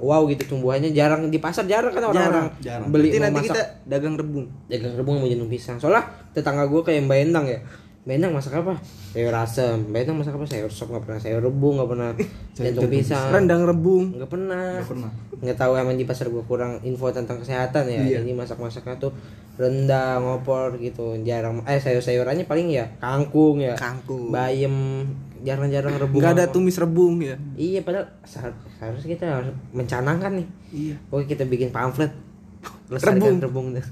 wow 0.00 0.24
gitu 0.32 0.56
tumbuhannya 0.56 0.96
jarang 0.96 1.28
di 1.28 1.36
pasar 1.36 1.68
jarang 1.68 1.92
kan 1.92 2.08
orang-orang. 2.08 2.48
Jarang. 2.64 2.88
beli 2.88 3.12
Berarti 3.12 3.18
mau 3.20 3.24
nanti 3.28 3.40
masak. 3.44 3.48
kita 3.52 3.62
dagang 3.84 4.14
rebung. 4.16 4.46
dagang 4.72 4.94
rebung 4.96 5.14
sama 5.20 5.28
jantung 5.28 5.52
pisang. 5.52 5.76
Soalnya 5.76 6.02
tetangga 6.32 6.64
gue 6.64 6.80
kayak 6.80 7.04
Mbak 7.04 7.18
Endang 7.28 7.44
ya. 7.44 7.60
Mbak 8.08 8.14
Endang 8.16 8.32
masak 8.32 8.54
apa? 8.56 8.74
Sayur 9.12 9.34
asem. 9.36 9.76
Mbak 9.84 10.00
Endang 10.00 10.16
masak 10.24 10.32
apa? 10.32 10.44
Sayur 10.48 10.72
sop 10.72 10.88
nggak 10.88 11.04
pernah. 11.04 11.18
Sayur 11.20 11.42
rebung 11.44 11.74
nggak 11.76 11.90
pernah. 11.92 12.08
Jantung 12.56 12.88
pisang. 12.88 13.28
Rendang 13.28 13.62
rebung. 13.68 14.04
nggak 14.16 14.30
pernah. 14.32 14.66
Nggak 14.80 14.88
pernah. 14.88 15.10
nggak 15.36 15.58
tahu 15.60 15.72
emang 15.76 15.96
di 16.00 16.08
pasar 16.08 16.32
gue 16.32 16.44
kurang 16.48 16.80
info 16.88 17.12
tentang 17.12 17.36
kesehatan 17.44 17.84
ya. 17.92 18.00
Iya. 18.00 18.24
jadi 18.24 18.32
masak 18.32 18.56
masaknya 18.56 18.96
tuh 18.96 19.12
rendang 19.60 20.24
opor 20.24 20.80
gitu. 20.80 21.20
Jarang. 21.20 21.60
Eh 21.68 21.76
sayur 21.84 22.00
sayurannya 22.00 22.48
paling 22.48 22.72
ya 22.72 22.88
kangkung 22.96 23.60
ya. 23.60 23.76
Kangkung. 23.76 24.32
bayam 24.32 25.04
jarang-jarang 25.42 25.94
rebung 25.96 26.18
Enggak 26.18 26.34
ada 26.34 26.44
tumis 26.46 26.76
rebung 26.76 27.18
ya. 27.18 27.36
iya 27.54 27.80
padahal 27.80 28.06
seharusnya 28.22 28.70
seharusnya 28.72 29.08
kita 29.12 29.26
harus 29.26 29.50
mencanangkan 29.70 30.32
nih 30.34 30.48
Iya. 30.68 30.94
Pokoknya 31.06 31.28
kita 31.28 31.44
bikin 31.44 31.68
pamflet 31.70 32.12
Lestarikan 32.86 33.38
rebung 33.38 33.72
dah. 33.72 33.82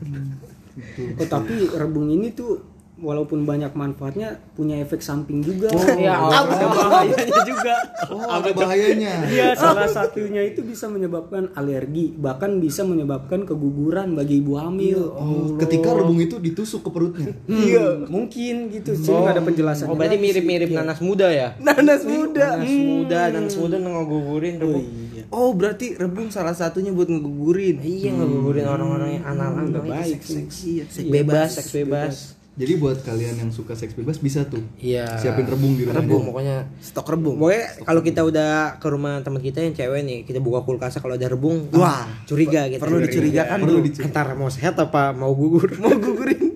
Oh 1.15 1.27
tapi 1.27 1.55
rebung 1.69 2.07
ini 2.09 2.31
tuh 2.31 2.59
walaupun 3.05 3.45
banyak 3.45 3.77
manfaatnya 3.77 4.41
punya 4.57 4.81
efek 4.81 5.05
samping 5.05 5.45
juga. 5.45 5.69
Oh, 5.69 5.85
iya, 6.01 6.17
ada 6.17 6.67
bahayanya 6.73 7.41
juga. 7.45 7.75
Oh, 8.09 8.25
ada 8.25 8.51
bahayanya. 8.57 9.15
Iya, 9.29 9.53
salah 9.53 9.85
satunya 9.85 10.41
itu 10.49 10.65
bisa 10.65 10.89
menyebabkan 10.89 11.53
alergi, 11.53 12.17
bahkan 12.17 12.57
bisa 12.57 12.81
menyebabkan 12.89 13.45
keguguran 13.45 14.17
bagi 14.17 14.41
ibu 14.41 14.57
hamil. 14.57 15.13
Oh, 15.13 15.61
ketika 15.61 15.93
rebung 15.93 16.17
itu 16.25 16.41
ditusuk 16.41 16.89
ke 16.89 16.91
perutnya. 16.91 17.37
Iya, 17.45 18.09
mungkin 18.09 18.73
gitu. 18.73 18.97
Sini 18.97 19.13
nggak 19.13 19.35
ada 19.37 19.45
penjelasan. 19.45 19.93
Oh 19.93 19.95
berarti 19.95 20.17
mirip-mirip 20.17 20.73
nanas 20.73 21.05
muda 21.05 21.29
ya? 21.29 21.53
Nanas 21.61 22.03
muda. 22.09 22.57
Nanas 22.57 22.73
muda, 22.73 23.21
nanas 23.29 23.55
muda 23.61 23.77
ngegugurin 23.77 24.57
rebung. 24.57 24.87
Iya. 24.89 25.23
Oh, 25.29 25.53
berarti 25.53 25.99
rebung 26.01 26.33
salah 26.33 26.57
satunya 26.57 26.89
buat 26.95 27.13
ngegugurin. 27.13 27.85
Iya 27.85 28.17
ngegugurin 28.17 28.65
orang-orang 28.65 29.21
yang 29.21 29.25
anal-anal 29.29 29.67
itu 29.69 29.83
baik 29.85 30.21
seks, 30.23 30.27
sih. 30.31 30.45
seks, 30.81 30.93
seks 31.03 31.11
bebas, 31.11 31.51
seks 31.59 31.71
bebas. 31.75 32.15
Jadi 32.55 32.79
buat 32.79 33.03
kalian 33.03 33.35
yang 33.37 33.51
suka 33.51 33.75
seks 33.75 33.93
bebas 33.93 34.17
bisa 34.17 34.47
tuh 34.47 34.63
Iya. 34.79 35.19
siapin 35.19 35.43
rebung 35.43 35.75
di 35.75 35.83
rumah. 35.83 35.99
Rebung 35.99 36.23
pokoknya. 36.25 36.71
Stok 36.79 37.07
rebung. 37.11 37.35
Pokoknya 37.35 37.83
kalau 37.83 38.01
kita 38.01 38.21
udah 38.23 38.51
ke 38.79 38.87
rumah 38.87 39.19
teman 39.21 39.43
kita 39.43 39.59
yang 39.59 39.75
cewek 39.75 40.01
nih, 40.01 40.19
kita 40.23 40.39
buka 40.39 40.63
kulkasnya 40.63 40.99
kalau 40.99 41.19
ada 41.19 41.27
rebung, 41.27 41.67
Wah, 41.73 42.07
curiga 42.25 42.71
gitu. 42.71 42.79
perlu 42.79 43.03
dicurigakan 43.03 43.59
Perlu 43.59 43.83
dicurigakan. 43.83 44.07
Antara 44.07 44.33
mau 44.33 44.47
sehat 44.49 44.79
apa 44.79 45.11
mau 45.11 45.35
gugur. 45.35 45.67
Mau 45.83 45.91
gugurin. 45.93 46.55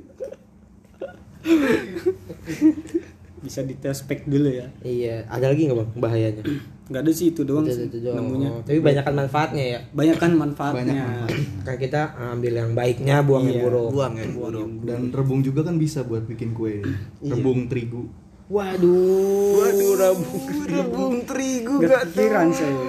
Bisa 3.39 3.63
diteспek 3.63 4.27
dulu 4.27 4.51
ya. 4.51 4.67
iya, 4.83 5.27
ada 5.27 5.51
lagi 5.51 5.67
nggak 5.67 5.79
bang 5.79 5.91
bahayanya? 5.97 6.43
Nggak 6.89 7.01
ada 7.01 7.13
sih 7.13 7.27
itu 7.29 7.45
doang 7.45 7.63
Itu- 7.63 7.75
sih 7.75 7.85
itu 7.87 7.99
doang. 8.01 8.17
nemunya. 8.19 8.49
Oh, 8.51 8.61
Tapi 8.63 8.81
banyak 8.81 9.05
manfaatnya 9.07 9.65
ya. 9.69 9.79
Banyak 9.91 10.17
kan 10.17 10.31
manfaatnya. 10.33 10.83
Banyak 10.83 10.97
manfaat. 10.97 11.31
Kayak 11.63 11.81
kita 11.85 12.01
ambil 12.33 12.53
yang 12.55 12.71
baiknya, 12.73 13.17
buang 13.21 13.45
yang 13.45 13.55
Iya. 13.55 13.65
buruk. 13.65 13.89
Buang 13.93 14.15
ya, 14.15 14.27
buruk. 14.27 14.69
Dan 14.83 15.01
rebung 15.11 15.41
juga 15.41 15.61
kan 15.63 15.77
bisa 15.77 16.01
buat 16.03 16.25
bikin 16.25 16.51
kue. 16.51 16.81
Rebung 17.21 17.69
terigu. 17.69 18.09
Waduh, 18.49 19.61
waduh, 19.61 19.93
rebung. 19.95 20.45
Rebung 20.65 21.17
terigu 21.23 21.75
Nggak 21.77 21.85
gak 21.87 22.01
tuh. 22.01 22.09
kepikiran 22.11 22.49
saya. 22.51 22.81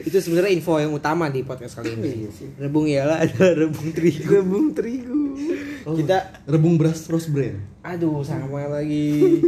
Itu 0.00 0.16
sebenarnya 0.16 0.52
info 0.52 0.78
yang 0.78 0.94
utama 0.94 1.28
di 1.28 1.42
podcast 1.42 1.76
kali 1.76 1.92
ini. 1.92 2.30
Rebung 2.56 2.86
ialah 2.86 3.20
ada 3.26 3.44
rebung 3.52 3.90
terigu. 3.90 4.24
Rebung 4.32 4.66
terigu. 4.72 5.20
Kita 5.84 6.44
Rebung 6.44 6.76
beras 6.76 7.04
rose 7.06 7.26
brand. 7.26 7.58
aduh 7.82 8.20
sama 8.20 8.46
lagi. 8.68 9.40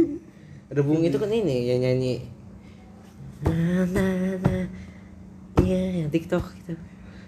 Rebung 0.71 1.03
itu 1.03 1.17
kan 1.19 1.27
ini 1.27 1.67
yang 1.67 1.79
nyanyi. 1.79 2.23
Na, 3.43 3.51
na, 3.85 4.05
na. 4.39 4.55
Iya, 5.59 6.03
yang 6.03 6.09
TikTok 6.09 6.45
gitu. 6.57 6.73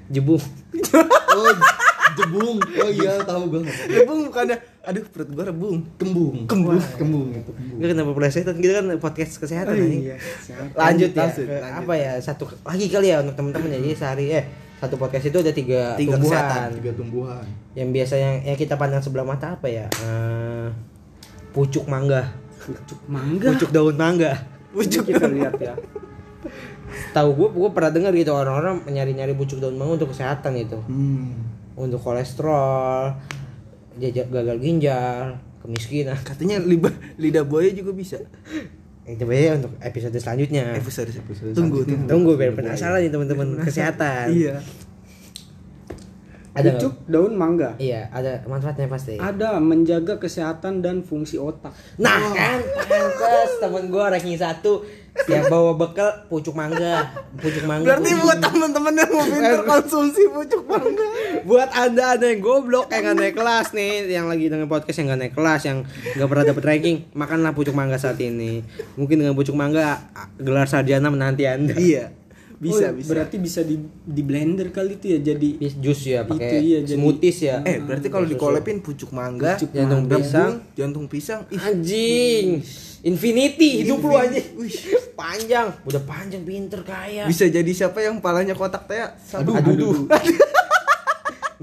Jebung. 0.10 0.40
Oh, 1.34 1.52
jebung. 2.14 2.58
Oh 2.62 2.90
iya, 2.90 3.20
tahu 3.20 3.50
gua. 3.50 3.62
Rebung 3.90 4.30
bukannya 4.30 4.56
aduh 4.84 5.04
perut 5.08 5.30
gua 5.32 5.44
rebung. 5.46 5.84
Kembung. 5.98 6.46
Kembung. 6.46 6.80
Kembung 6.96 7.28
itu. 7.32 7.52
Enggak 7.76 7.90
kenapa 7.92 8.12
plesetan 8.14 8.56
gitu 8.58 8.74
kan 8.74 8.86
podcast 8.98 9.34
kesehatan 9.38 9.74
Oh, 9.74 9.80
ini. 9.82 9.98
iya. 10.08 10.16
Siap. 10.20 10.76
Lanjut 10.76 11.12
ya. 11.12 11.24
Lanjut, 11.26 11.48
lanjut. 11.50 11.76
Apa 11.84 11.94
ya? 11.96 12.12
Satu 12.20 12.44
lagi 12.64 12.86
kali 12.88 13.08
ya 13.10 13.20
untuk 13.20 13.36
teman-teman 13.36 13.74
ya. 13.74 13.80
Jadi 13.82 13.96
sehari 13.96 14.26
eh 14.32 14.46
satu 14.78 14.96
podcast 14.96 15.26
itu 15.26 15.38
ada 15.40 15.52
tiga, 15.52 15.96
Tiga 15.96 16.16
tumbuhan. 16.16 16.32
kesehatan, 16.36 16.68
Tiga 16.78 16.92
tumbuhan. 16.94 17.44
Yang 17.74 17.90
biasa 17.92 18.14
yang, 18.20 18.36
yang 18.46 18.58
kita 18.60 18.76
pandang 18.76 19.00
sebelah 19.00 19.24
mata 19.24 19.56
apa 19.56 19.68
ya? 19.68 19.88
Eh, 19.90 20.68
pucuk 21.52 21.88
mangga. 21.88 22.36
Pucuk 22.64 23.00
mangga. 23.08 23.50
Pucuk 23.54 23.70
daun 23.70 23.96
mangga. 23.96 24.32
Pucuk 24.72 25.04
kita 25.06 25.28
lihat 25.28 25.56
ya. 25.60 25.76
Tahu 27.14 27.30
gue, 27.34 27.50
gue 27.54 27.70
pernah 27.74 27.92
dengar 27.94 28.14
gitu 28.14 28.34
orang-orang 28.34 28.86
nyari-nyari 28.86 29.34
pucuk 29.34 29.58
daun 29.58 29.78
mangga 29.78 30.02
untuk 30.02 30.10
kesehatan 30.14 30.54
itu, 30.58 30.78
Hmm. 30.86 31.34
untuk 31.74 32.02
kolesterol, 32.02 33.18
jajak 33.98 34.30
gagal 34.30 34.58
ginjal, 34.62 35.38
kemiskinan. 35.66 36.18
Katanya 36.22 36.62
lidah 36.62 36.94
lidah 37.18 37.44
buaya 37.46 37.70
juga 37.74 37.94
bisa. 37.94 38.18
Itu 39.04 39.28
ya 39.28 39.60
untuk 39.60 39.76
episode 39.84 40.16
selanjutnya. 40.16 40.80
Episode 40.80 41.12
Episode 41.12 41.52
Tunggu, 41.52 41.84
selanjutnya. 41.84 42.08
Tunggu 42.08 42.32
biar 42.40 42.56
penasaran 42.56 43.04
nih 43.04 43.12
teman-teman 43.12 43.48
kesehatan. 43.62 44.32
Iya. 44.32 44.56
Ada? 46.54 46.78
Pucuk 46.78 46.94
daun 47.06 47.34
mangga. 47.34 47.74
Iya, 47.76 48.08
ada 48.10 48.46
manfaatnya 48.46 48.86
pasti. 48.86 49.18
Ada 49.18 49.58
menjaga 49.58 50.18
kesehatan 50.18 50.80
dan 50.80 51.02
fungsi 51.02 51.36
otak. 51.36 51.74
Nah 51.98 52.22
kan, 52.30 52.62
pantes 52.80 53.58
temen 53.58 53.90
gue 53.90 54.04
ranking 54.04 54.38
satu 54.38 54.86
ya 55.24 55.46
bawa 55.46 55.74
bekal 55.74 56.26
pucuk 56.26 56.54
mangga, 56.54 57.10
pucuk 57.38 57.66
mangga. 57.66 57.86
Berarti 57.86 58.10
buat 58.16 58.38
teman-teman 58.40 58.94
yang 58.96 59.10
mau 59.10 59.22
pinter 59.24 59.62
konsumsi 59.72 60.26
pucuk 60.26 60.62
mangga. 60.64 61.06
buat 61.44 61.70
anda 61.70 62.14
anda 62.14 62.26
yang 62.28 62.40
goblok 62.40 62.90
yang 62.90 63.04
gak 63.04 63.18
naik 63.18 63.34
kelas 63.34 63.74
nih 63.74 64.08
yang 64.08 64.26
lagi 64.26 64.48
dengan 64.48 64.66
podcast 64.66 64.98
yang 64.98 65.10
gak 65.10 65.20
naik 65.20 65.34
kelas 65.34 65.62
yang 65.66 65.78
gak 66.16 66.26
pernah 66.26 66.46
dapet 66.48 66.64
ranking 66.64 66.98
makanlah 67.12 67.52
pucuk 67.52 67.74
mangga 67.74 67.98
saat 67.98 68.18
ini 68.18 68.62
mungkin 68.94 69.20
dengan 69.20 69.34
pucuk 69.34 69.54
mangga 69.54 70.02
gelar 70.38 70.66
sarjana 70.66 71.10
menanti 71.10 71.44
anda 71.46 71.74
Iya. 71.74 72.23
Bisa, 72.58 72.90
Oh, 72.90 72.96
bisa. 72.96 73.10
Berarti 73.10 73.36
bisa 73.38 73.60
di, 73.62 73.76
di 74.04 74.22
blender 74.22 74.70
kali 74.70 74.96
itu 74.96 75.14
ya 75.14 75.20
jadi 75.24 75.50
jus 75.74 76.02
ya 76.04 76.24
pakai 76.24 76.60
iya, 76.60 76.80
smoothies 76.84 77.38
ya. 77.40 77.56
Eh, 77.64 77.80
berarti 77.80 78.08
kalau 78.08 78.24
dikolepin 78.24 78.80
pucuk 78.80 79.12
mangga, 79.12 79.56
Pucuk 79.56 79.72
jantung 79.72 80.06
mangga. 80.06 80.18
pisang. 80.18 80.54
Jantung 80.74 81.06
pisang, 81.08 81.42
ih, 81.50 81.60
anjing. 81.60 82.48
Infinity 83.04 83.84
hidup 83.84 84.00
lu 84.00 84.16
anjing. 84.16 84.48
panjang. 85.20 85.68
Udah 85.84 86.02
panjang 86.02 86.44
pinter 86.44 86.82
kaya. 86.82 87.28
Bisa 87.28 87.44
jadi 87.46 87.68
siapa 87.70 88.00
yang 88.00 88.24
palanya 88.24 88.56
kotak 88.56 88.88
teh? 88.88 89.04
Aduh, 89.36 89.60
aduh, 89.60 90.08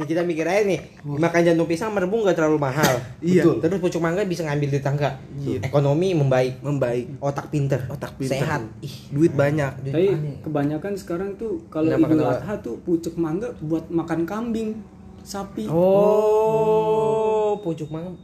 Nih 0.00 0.08
kita 0.08 0.24
mikir 0.24 0.48
aja 0.48 0.64
nih, 0.64 0.80
makan 1.04 1.40
jantung 1.44 1.68
pisang 1.68 1.92
merebung 1.92 2.24
gak 2.24 2.32
terlalu 2.32 2.56
mahal. 2.56 2.96
Iya. 3.20 3.44
Betul. 3.44 3.54
Terus 3.60 3.78
pucuk 3.84 4.00
mangga 4.00 4.24
bisa 4.24 4.48
ngambil 4.48 4.68
di 4.72 4.80
tangga. 4.80 5.20
Ekonomi 5.60 6.16
membaik, 6.16 6.64
Membaik, 6.64 7.20
otak 7.20 7.52
pinter, 7.52 7.84
otak 7.84 8.16
pintar. 8.16 8.40
sehat. 8.40 8.62
Ih, 8.80 9.12
duit 9.12 9.36
banyak. 9.36 9.84
duit 9.84 9.92
Tapi 9.92 10.06
aneh. 10.08 10.36
kebanyakan 10.40 10.92
sekarang 10.96 11.36
tuh 11.36 11.60
kalau 11.68 11.92
Idul 11.92 12.16
kenapa? 12.16 12.40
Adha 12.40 12.54
tuh 12.64 12.80
pucuk 12.80 13.12
mangga 13.20 13.52
buat 13.60 13.92
makan 13.92 14.24
kambing, 14.24 14.80
sapi. 15.20 15.68
Oh, 15.68 17.60
pucuk 17.60 17.92
mangga. 17.92 18.16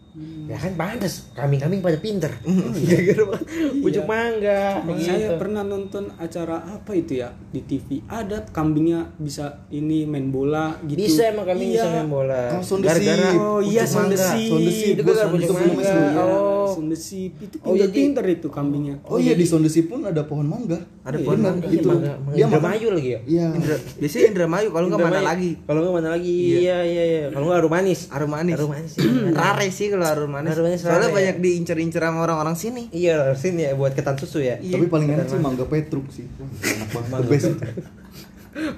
Ya 0.47 0.57
kan 0.57 0.73
pantes, 0.75 1.29
kambing-kambing 1.35 1.83
pada 1.83 1.99
pinter. 1.99 2.33
Gara-gara 2.41 3.23
makan 3.27 3.45
pucuk 3.83 4.05
mangga. 4.07 4.81
Saya 4.97 5.29
gitu. 5.29 5.37
pernah 5.37 5.61
nonton 5.61 6.09
acara 6.17 6.57
apa 6.63 6.95
itu 6.95 7.19
ya 7.19 7.35
di 7.51 7.61
TV. 7.61 8.01
Ada 8.07 8.49
kambingnya 8.49 9.13
bisa 9.15 9.67
ini 9.69 10.09
main 10.09 10.31
bola 10.31 10.73
gitu. 10.83 10.97
Bisa 10.97 11.29
emang 11.29 11.45
kambing 11.45 11.69
Iya. 11.69 11.77
bisa 11.77 11.89
main 11.93 12.09
bola. 12.09 12.43
Oh, 12.55 12.63
Gara-gara 12.79 13.29
sheep. 13.29 13.37
Oh 13.37 13.61
iya 13.61 13.83
Pucuk 13.83 13.97
mangga. 13.99 14.15
the 14.15 14.23
sheep. 14.71 14.95
Itu 14.97 15.03
kan 15.05 15.27
pucuk 15.29 15.53
mangga. 15.53 15.83
Iya, 15.85 16.23
Oh. 16.25 16.71
sheep. 16.97 17.33
Itu 17.37 17.57
Oh, 17.61 17.75
jadi- 17.75 17.93
pinter 17.93 18.25
itu 18.25 18.49
kambingnya. 18.49 18.97
Oh 19.05 19.19
iya 19.19 19.35
di 19.35 19.45
Sondesi 19.45 19.85
pun 19.85 20.01
ada 20.01 20.25
pohon 20.25 20.47
mangga. 20.47 20.81
Ada 21.03 21.19
Iya, 21.19 21.27
pohon 21.27 21.41
mangga. 21.41 21.67
Iya, 21.67 21.77
itu. 21.77 21.89
mangga, 21.89 22.13
mangga 22.17 22.37
Dia. 22.37 22.45
Indramayu 22.47 22.89
lagi 22.89 23.11
ya. 23.11 23.21
Iya. 23.27 23.47
Indra, 23.53 23.77
biasanya 24.01 24.27
Indramayu 24.31 24.69
kalau 24.71 24.87
nggak 24.89 25.03
mana 25.03 25.21
lagi? 25.21 25.51
Kalau 25.61 25.79
nggak 25.83 25.95
mana 25.95 26.09
lagi? 26.15 26.37
Iya, 26.57 26.79
iya, 26.83 27.03
iya. 27.05 27.23
Kalau 27.29 27.45
nggak 27.51 27.59
harum 27.61 27.73
manis. 27.75 28.01
Harum 28.09 28.31
manis. 28.31 28.55
Harum 28.57 28.71
manis. 28.73 28.93
iya. 28.97 29.31
Rare 29.35 29.69
sih 29.69 29.87
kalau 29.91 30.06
harum 30.07 30.31
manis. 30.31 30.51
Harum 30.55 30.65
manis 30.71 30.81
Soalnya 30.81 31.09
rare. 31.11 31.17
banyak 31.19 31.37
diincer-incer 31.43 32.03
sama 32.03 32.19
orang-orang 32.23 32.55
sini. 32.55 32.83
Iya, 32.95 33.35
sini 33.35 33.67
ya 33.67 33.73
buat 33.75 33.93
ketan 33.93 34.15
susu 34.15 34.39
ya. 34.41 34.57
Tapi 34.57 34.87
paling 34.87 35.09
enak 35.11 35.27
sih 35.27 35.39
mangga 35.39 35.67
petruk 35.67 36.07
sih. 36.09 36.27
Enak 36.63 36.89
banget. 36.95 37.11
The 37.11 37.29
best. 37.29 37.51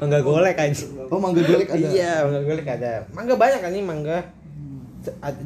Mangga 0.02 0.18
golek 0.20 0.58
aja. 0.58 0.86
Oh 1.06 1.22
mangga 1.22 1.42
golek 1.44 1.68
ada. 1.70 1.86
Iya, 1.86 2.12
mangga 2.26 2.42
golek 2.42 2.66
ada. 2.66 2.92
Mangga 3.14 3.34
banyak 3.38 3.60
kan 3.62 3.70
nih 3.70 3.84
mangga. 3.84 4.18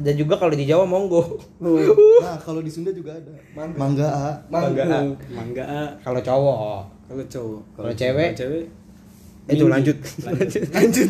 Dan 0.01 0.15
juga 0.17 0.35
kalau 0.35 0.51
di 0.51 0.65
Jawa 0.65 0.83
monggo. 0.83 1.37
Nah 2.23 2.35
kalau 2.41 2.59
di 2.59 2.71
Sunda 2.73 2.89
juga 2.89 3.13
ada. 3.13 3.31
Mangga 3.53 4.07
A. 4.09 4.27
Mangga. 4.49 4.83
Mangga 5.29 5.63
ah, 5.63 5.89
Kalau 6.01 6.19
cowok. 6.19 6.57
kalau 7.07 7.23
cowok. 7.29 7.61
Kalau 7.77 7.91
cewek? 7.93 8.31
Cewek 8.33 8.65
Itu 9.43 9.67
lanjut. 9.69 9.97
lanjut. 10.23 10.63
Lanjut. 10.75 11.09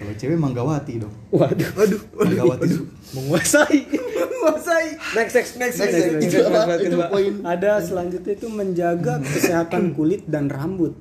Kalau 0.00 0.12
cewek 0.16 0.38
manggawati 0.40 0.96
dong. 0.96 1.12
Waduh, 1.28 1.70
Waduh, 1.76 2.00
Manggawati 2.16 2.66
su- 2.72 2.88
menguasai. 3.12 3.78
Menguasai. 3.84 4.86
Next, 5.12 5.34
next, 5.36 5.52
next, 5.60 5.76
Next, 5.76 5.92
next, 5.92 6.24
itu 6.24 6.40
apa? 6.40 6.72
Itu 6.80 6.96
poin. 6.96 7.32
Ada 7.44 7.70
selanjutnya 7.84 8.32
itu 8.32 8.48
menjaga 8.48 9.20
kesehatan 9.20 9.92
kulit 9.92 10.24
dan 10.24 10.48
rambut. 10.48 10.96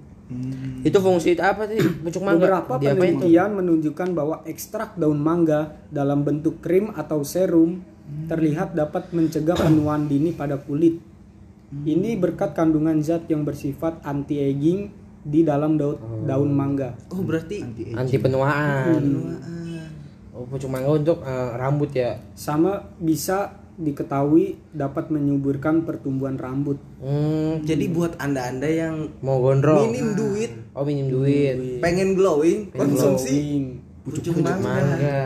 Itu 0.84 1.00
fungsi 1.00 1.40
apa 1.40 1.66
sih? 1.72 1.80
Pucuk 1.80 2.22
mangga. 2.22 2.44
Beberapa 2.44 2.74
tuh? 2.76 2.86
penelitian 2.86 3.50
menunjukkan 3.56 4.10
bahwa 4.12 4.36
ekstrak 4.44 5.00
daun 5.00 5.18
mangga 5.18 5.80
dalam 5.90 6.28
bentuk 6.28 6.60
krim 6.60 6.92
atau 6.92 7.24
serum 7.24 7.82
terlihat 8.28 8.76
dapat 8.76 9.10
mencegah 9.16 9.56
penuaan 9.56 10.12
dini 10.12 10.36
pada 10.36 10.60
kulit. 10.60 11.00
Ini 11.72 12.18
berkat 12.20 12.52
kandungan 12.58 13.00
zat 13.00 13.30
yang 13.32 13.46
bersifat 13.48 14.02
anti-aging 14.04 14.99
di 15.22 15.44
dalam 15.44 15.76
daun, 15.76 15.98
daun 16.24 16.50
mangga. 16.50 16.96
Oh, 17.10 17.20
berarti 17.20 17.64
Anti 17.92 18.16
penuaan. 18.18 19.04
Oh, 20.32 20.46
pucuk 20.46 20.68
mangga 20.68 20.90
untuk 20.94 21.20
eh, 21.22 21.52
rambut 21.54 21.92
ya. 21.92 22.16
Sama 22.32 22.80
bisa 22.96 23.52
diketahui 23.76 24.60
dapat 24.72 25.08
menyuburkan 25.08 25.84
pertumbuhan 25.84 26.36
rambut. 26.36 26.80
Hmm, 27.00 27.64
jadi 27.64 27.88
buat 27.88 28.16
Anda-anda 28.16 28.68
yang 28.68 29.08
mau 29.20 29.40
gondrong. 29.40 29.88
minim 29.90 30.16
duit, 30.16 30.52
Oh, 30.72 30.84
minim 30.84 31.08
duit. 31.08 31.80
pengen 31.80 32.12
glowing, 32.12 32.72
konsumsi 32.72 33.36
Glowing. 33.36 33.66
pucuk 34.04 34.36
mangga. 34.38 34.64
Mangga. 34.64 35.20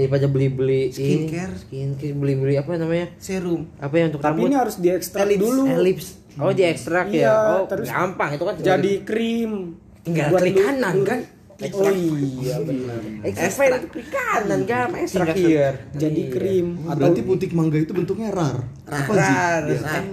Daripada 0.00 0.26
beli-beli 0.26 0.88
ini, 0.88 0.96
Skincare. 1.28 1.54
skincare 1.58 2.14
beli-beli 2.14 2.54
apa 2.56 2.72
namanya? 2.74 3.12
Serum. 3.16 3.68
Apa 3.76 3.94
yang 3.94 4.08
untuk 4.08 4.22
Tapi 4.22 4.32
rambut? 4.34 4.48
ini 4.48 4.56
harus 4.56 4.76
diekstrak 4.78 5.28
Elips. 5.28 5.42
dulu. 5.42 5.62
Elips. 5.68 6.06
Oh, 6.34 6.50
diekstrak 6.50 7.06
Iya, 7.10 7.20
ya. 7.20 7.34
Oh, 7.52 7.62
terus 7.66 7.86
gampang 7.86 8.30
itu 8.32 8.42
kan 8.42 8.54
Jadi 8.56 8.92
krim. 9.02 9.52
tinggal 10.00 10.32
Buat 10.32 10.40
klik 10.40 10.56
kanan 10.56 10.94
lu- 10.96 11.04
kan. 11.04 11.20
Oh 11.60 11.92
iya 11.92 12.56
benar. 12.58 13.00
Ekstrak 13.20 13.92
klik 13.92 14.08
kanan 14.08 14.64
kan, 14.64 14.88
ekstrak 14.96 15.36
here. 15.36 15.76
Jadi 15.92 16.32
krim 16.32 16.80
Oh, 16.80 16.88
atau 16.88 17.04
berarti 17.04 17.20
putik 17.20 17.52
mangga 17.52 17.76
itu 17.76 17.92
bentuknya 17.92 18.32
rar. 18.32 18.64
Apa 18.88 19.12
sih? 19.12 19.20
Rar. 19.20 19.62
Iya. 19.68 19.76
Eh, 19.76 20.04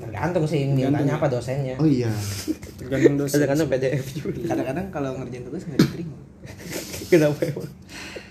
Tergantung 0.00 0.46
sih 0.46 0.62
mintanya 0.64 1.18
apa 1.18 1.26
dosennya. 1.26 1.74
Oh 1.74 1.88
iya. 1.90 2.14
tergantung 2.78 3.18
dosis. 3.18 3.34
Tergantung 3.34 3.66
PDF 3.66 4.06
juga. 4.14 4.38
Kadang-kadang 4.46 4.86
kalau 4.94 5.10
ngerjain 5.18 5.42
tugas 5.42 5.66
nggak 5.66 5.82
diterima. 5.82 6.14
Kenapa 7.10 7.40
emang? 7.42 7.70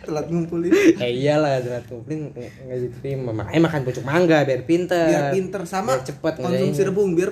Telat 0.04 0.28
ngumpulin. 0.28 0.72
Ya 1.00 1.08
iyalah, 1.08 1.64
telat 1.64 1.88
kumpulin 1.88 2.36
nggak 2.36 2.80
diterima. 2.80 3.32
Makanya 3.32 3.62
makan 3.72 3.82
pucuk 3.88 4.04
mangga 4.04 4.44
biar 4.44 4.68
pinter. 4.68 5.08
Biar 5.08 5.32
pinter 5.32 5.62
sama 5.64 5.96
Biar 5.96 6.06
cepet 6.06 6.34
konsumsi 6.44 6.82
rebung 6.84 7.16
biar 7.16 7.32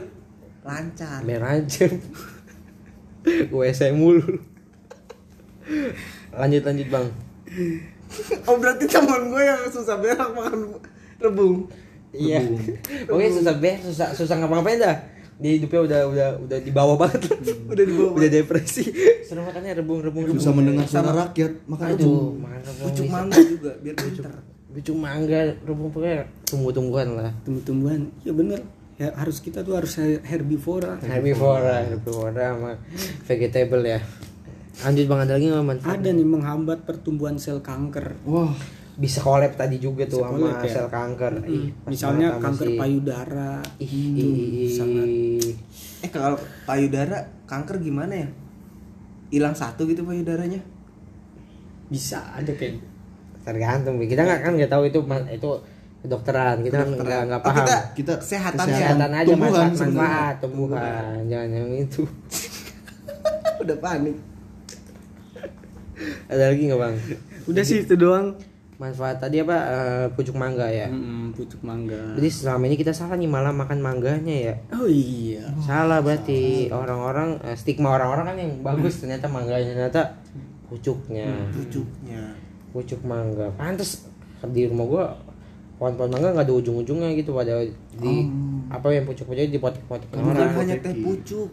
lancar. 0.64 1.20
Biar 1.28 1.44
aja. 1.44 1.86
WC 3.52 3.82
mulu. 4.00 4.40
Lanjut 6.32 6.64
lanjut 6.64 6.88
bang. 6.88 7.08
Oh 8.48 8.56
berarti 8.60 8.86
teman 8.88 9.32
gue 9.32 9.44
yang 9.44 9.62
susah 9.68 10.00
berak 10.00 10.32
makan 10.32 10.80
rebung. 11.20 11.68
Iya. 12.12 12.44
Oke 13.08 13.32
susah 13.32 13.56
beh, 13.60 13.76
susah 13.84 14.12
susah 14.12 14.36
ngapa-ngapain 14.40 14.80
dah. 14.80 14.96
Di 15.42 15.58
hidupnya 15.58 15.82
udah 15.82 16.00
udah 16.06 16.28
udah 16.46 16.58
di 16.62 16.70
bawah 16.70 16.96
banget. 16.96 17.22
Udah 17.72 17.82
di 17.82 17.94
bawah 17.98 18.14
udah 18.14 18.30
depresi. 18.30 18.84
Seru 19.26 19.42
makannya 19.42 19.74
rebung-rebung. 19.74 20.38
Susah 20.38 20.54
mendengar 20.54 20.86
suara 20.86 21.12
rakyat, 21.18 21.66
makan 21.66 21.86
Aduh, 21.88 21.98
rebung. 21.98 22.36
makan 22.40 22.60
rebung. 22.62 22.86
Pucuk 22.86 23.06
bisa. 23.06 23.14
mangga 23.18 23.40
juga 23.42 23.72
biar 23.82 23.96
pinter. 23.98 24.26
Pucuk 24.70 24.96
mangga, 24.96 25.40
rebung 25.66 25.90
pokoknya 25.90 26.20
tumbuh-tumbuhan 26.46 27.08
lah. 27.18 27.32
tumbuh-tumbuhan. 27.42 28.02
Ya 28.22 28.32
bener. 28.32 28.62
Ya 28.96 29.10
harus 29.18 29.42
kita 29.42 29.66
tuh 29.66 29.74
harus 29.74 29.98
herbivora. 29.98 31.02
Herbivora, 31.02 31.90
herbivora 31.90 32.46
sama 32.54 32.72
vegetable 33.26 33.82
ya. 33.82 34.00
Lanjut 34.82 35.06
bang 35.06 35.20
ada 35.20 35.34
lagi 35.36 35.46
nggak 35.48 35.66
manfaat? 35.66 35.94
Ada 35.98 36.10
nih 36.12 36.28
menghambat 36.28 36.80
pertumbuhan 36.86 37.36
sel 37.36 37.60
kanker. 37.60 38.14
Wah, 38.24 38.54
Bisa 38.92 39.20
collab 39.20 39.54
tadi 39.54 39.78
juga 39.78 40.04
tuh 40.04 40.20
sama 40.22 40.36
collab 40.36 40.60
ya? 40.60 40.70
sel 40.70 40.88
kanker. 40.88 41.34
Ih, 41.44 41.72
pas 41.78 41.90
Misalnya 41.90 42.28
sama 42.30 42.44
kanker 42.44 42.68
si- 42.68 42.78
payudara. 42.78 43.54
Ih, 43.78 43.88
ih, 43.88 44.32
ih, 44.62 44.70
sangat. 44.70 45.08
Eh 46.02 46.10
kalau 46.10 46.36
payudara 46.64 47.18
kanker 47.44 47.80
gimana 47.80 48.14
ya? 48.16 48.28
Hilang 49.30 49.54
satu 49.54 49.86
gitu 49.86 50.02
payudaranya? 50.02 50.60
Bisa 51.88 52.20
ada 52.30 52.52
kayak 52.52 52.84
tergantung 53.42 53.98
kita 53.98 54.22
nggak 54.22 54.40
kan 54.40 54.52
nggak 54.54 54.70
tahu 54.70 54.86
itu 54.86 55.00
itu 55.28 55.50
kedokteran 56.00 56.62
kita 56.62 56.78
nggak 56.78 57.22
nggak 57.26 57.42
Oh, 57.42 57.44
paham 57.44 57.58
kita 57.60 57.76
kita 57.96 58.14
kesehatan 58.18 58.58
kesehatan 58.64 59.12
aja 59.12 59.28
Tumbuhan 59.28 59.70
manfaat 59.72 60.36
tumbuhan 60.38 60.78
jangan 61.26 61.50
yang 61.52 61.70
itu 61.76 62.06
udah 63.62 63.78
panik. 63.78 64.14
ada 66.28 66.44
lagi 66.48 66.62
nggak 66.64 66.80
bang 66.80 66.96
Udah 67.44 67.64
sih 67.64 67.82
itu 67.82 67.94
doang. 67.96 68.38
Manfaat 68.82 69.22
tadi 69.22 69.38
apa? 69.38 69.54
Eh, 69.54 70.06
pucuk 70.18 70.34
mangga 70.34 70.66
ya? 70.66 70.90
Mm-mm, 70.90 71.30
pucuk 71.32 71.62
mangga. 71.62 72.18
jadi 72.18 72.26
selama 72.28 72.66
ini 72.66 72.76
kita 72.76 72.90
salah 72.90 73.14
nih 73.14 73.30
malah 73.30 73.54
makan 73.54 73.78
mangganya 73.78 74.36
ya? 74.50 74.56
Oh 74.74 74.90
iya. 74.90 75.46
salah 75.62 76.02
berarti. 76.02 76.66
Orang-orang 76.68 77.38
eh, 77.46 77.54
stigma 77.54 77.94
orang-orang 77.94 78.26
kan 78.26 78.38
yang 78.42 78.52
bagus 78.60 78.98
ternyata 78.98 79.30
mangganya 79.30 79.70
ternyata 79.70 80.02
pucuknya. 80.66 81.30
Pucuknya. 81.54 82.34
pucuk 82.72 83.04
mangga. 83.04 83.52
Pantes 83.54 84.08
di 84.42 84.66
rumah 84.66 84.86
gua 84.88 85.06
pohon-pohon 85.78 86.10
mangga 86.10 86.34
nggak 86.34 86.46
ada 86.48 86.54
ujung-ujungnya 86.56 87.14
gitu 87.14 87.34
pada 87.34 87.62
di 87.94 88.14
apa 88.70 88.88
yang 88.90 89.04
pucuk-pucuk 89.04 89.50
di 89.50 89.60
pot-pot 89.60 90.02
Bukan 90.10 90.24
orang. 90.32 90.58
hanya 90.58 90.76
teh 90.80 90.96
pucuk. 90.98 91.50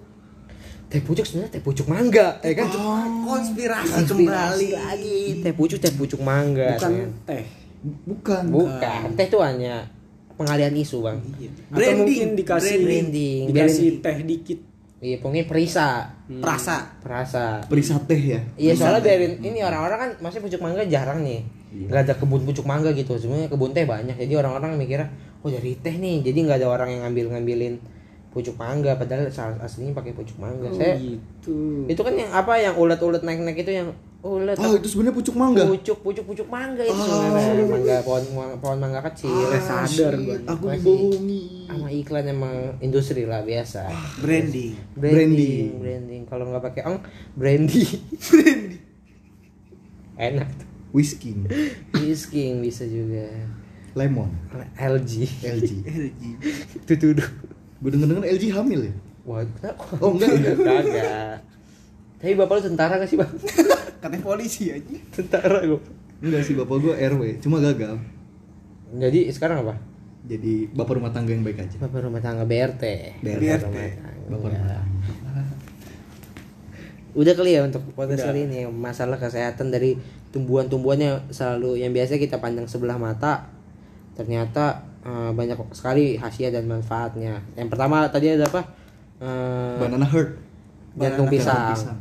Teh 0.88 1.00
pucuk 1.00 1.20
sebenarnya 1.22 1.52
teh 1.52 1.60
pucuk 1.60 1.86
mangga 1.86 2.40
ya 2.40 2.52
kan 2.54 2.68
Konspirasi, 3.20 3.92
Konspirasi 3.92 4.16
kembali. 4.24 4.68
lagi 4.72 5.20
teh 5.40 5.52
pucuk 5.52 5.78
teh 5.78 5.92
pucuk 5.92 6.20
mangga 6.20 6.74
Bukan 6.74 6.92
teh. 7.24 7.44
bukan. 8.04 8.42
bukan 8.48 9.00
teh 9.12 9.26
itu 9.26 9.38
hanya 9.38 9.84
pengalian 10.34 10.72
isu 10.74 11.02
bang 11.02 11.18
Atau 11.68 11.92
mungkin 11.98 12.28
dikasih 12.34 12.76
Branding. 12.80 13.42
dikasih 13.48 13.88
teh 14.00 14.16
dikit. 14.22 14.58
iya 14.98 15.16
pokoknya 15.16 15.44
perisa 15.44 16.08
Perasa. 16.26 16.76
perasa 16.98 17.60
Perisa 17.64 17.96
teh 18.02 18.18
ya. 18.18 18.40
Iya 18.54 18.72
soalnya 18.74 19.00
biarin 19.00 19.40
ini 19.40 19.60
orang-orang 19.60 19.98
kan 19.98 20.10
masih 20.20 20.40
pucuk 20.40 20.58
mangga 20.58 20.82
jarang 20.84 21.20
nih. 21.20 21.40
Gak 21.86 22.00
ada 22.02 22.14
kebun 22.14 22.42
pucuk 22.42 22.64
mangga 22.64 22.90
gitu. 22.90 23.14
Sebenarnya 23.14 23.46
kebun 23.46 23.70
teh 23.70 23.84
banyak. 23.84 24.12
Jadi 24.14 24.34
orang-orang 24.34 24.74
mikirnya 24.74 25.08
oh 25.40 25.48
dari 25.48 25.76
teh 25.76 25.94
nih. 25.94 26.20
Jadi 26.20 26.38
nggak 26.42 26.58
ada 26.58 26.68
orang 26.68 26.88
yang 26.90 27.00
ngambil-ngambilin 27.04 27.74
pucuk 28.28 28.54
mangga 28.54 28.92
padahal 28.94 29.32
aslinya 29.58 29.96
pakai 29.96 30.12
pucuk 30.12 30.36
mangga. 30.36 30.68
Saya 30.70 31.00
Gitu. 31.00 31.88
itu 31.88 32.00
kan 32.04 32.12
yang 32.12 32.28
apa 32.28 32.60
yang 32.60 32.76
ulet-ulet 32.76 33.24
naik-naik 33.24 33.64
itu 33.64 33.72
yang 33.72 33.88
ulet 34.20 34.52
Oh, 34.60 34.76
itu 34.76 34.84
sebenarnya 34.84 35.16
pucuk 35.16 35.32
mangga. 35.32 35.64
pucuk 35.64 35.98
pucuk 36.04 36.24
pucuk 36.26 36.48
mangga 36.48 36.84
itu 36.84 36.92
sebenarnya 36.92 37.64
mangga 37.64 37.96
pohon 38.04 38.24
pohon 38.60 38.78
mangga 38.78 39.00
kecil. 39.08 39.32
sadar 39.58 40.12
Shit, 40.12 40.26
gua. 40.26 40.36
Aku 40.52 40.64
dibohongi. 40.68 41.42
Sama 41.70 41.88
iklan 41.88 42.24
emang 42.28 42.54
industri 42.78 43.24
lah 43.24 43.40
biasa. 43.40 43.88
Branding. 44.20 44.76
Branding, 44.92 45.68
branding. 45.80 46.22
Kalau 46.28 46.44
nggak 46.52 46.64
pakai 46.68 46.82
ong, 46.84 47.00
brandy. 47.32 47.84
Enak 50.18 50.48
tuh. 50.52 50.66
Whisky, 50.88 51.36
Whisking 51.94 52.64
bisa 52.64 52.84
juga. 52.84 53.28
lemon, 53.92 54.30
LG. 54.78 55.26
LG. 55.42 55.70
LG. 55.84 56.22
Tutudu. 56.86 57.24
Gue 57.78 57.90
denger-denger 57.94 58.24
LG 58.26 58.44
hamil 58.50 58.80
ya? 58.90 58.94
Wah, 59.22 59.44
kenapa? 59.60 59.82
Oh, 60.00 60.10
enggak, 60.16 60.30
enggak. 60.34 60.54
Kagak. 60.66 61.36
Tapi 62.18 62.32
bapak 62.34 62.54
lu 62.58 62.62
tentara 62.72 62.94
gak 62.98 63.06
sih, 63.06 63.14
Bang? 63.14 63.30
Katanya 64.02 64.22
polisi 64.24 64.74
aja. 64.74 64.96
Tentara 65.14 65.62
gua. 65.62 65.78
Enggak 66.18 66.42
sih, 66.42 66.54
bapak 66.58 66.76
gue 66.80 66.94
RW, 66.98 67.22
cuma 67.38 67.62
gagal. 67.62 67.94
Jadi 68.90 69.30
sekarang 69.30 69.62
apa? 69.62 69.74
Jadi 70.26 70.66
bapak 70.68 70.98
rumah 70.98 71.12
tangga 71.14 71.30
yang 71.30 71.46
baik 71.46 71.62
aja. 71.62 71.76
Bapak 71.78 72.02
rumah 72.02 72.18
tangga 72.18 72.42
BRT. 72.42 72.84
BRT. 73.22 73.42
Bapak 73.44 73.62
rumah 73.62 73.62
tangga. 73.62 73.84
Bapak 74.28 74.48
Ya. 74.50 74.58
rumah 74.58 74.70
tangga. 74.74 74.78
Udah 77.16 77.34
kali 77.34 77.50
ya 77.56 77.64
untuk 77.64 77.82
podcast 77.96 78.24
kali 78.24 78.46
ini 78.46 78.68
masalah 78.68 79.16
kesehatan 79.16 79.72
dari 79.72 79.96
tumbuhan-tumbuhannya 80.30 81.32
selalu 81.32 81.80
yang 81.80 81.90
biasa 81.90 82.20
kita 82.20 82.38
pandang 82.38 82.68
sebelah 82.68 83.00
mata 83.00 83.48
ternyata 84.12 84.84
eh, 85.00 85.30
banyak 85.30 85.56
sekali 85.70 86.16
khasiat 86.16 86.50
dan 86.50 86.64
manfaatnya. 86.64 87.42
Yang 87.54 87.68
pertama 87.68 88.06
tadi 88.06 88.30
ada 88.30 88.44
apa? 88.44 88.62
Eh, 89.18 89.74
Banana 89.78 90.04
Heart. 90.04 90.30
jantung 90.94 91.26
Banana 91.26 91.32
pisang. 91.32 91.74
pisang. 91.74 91.98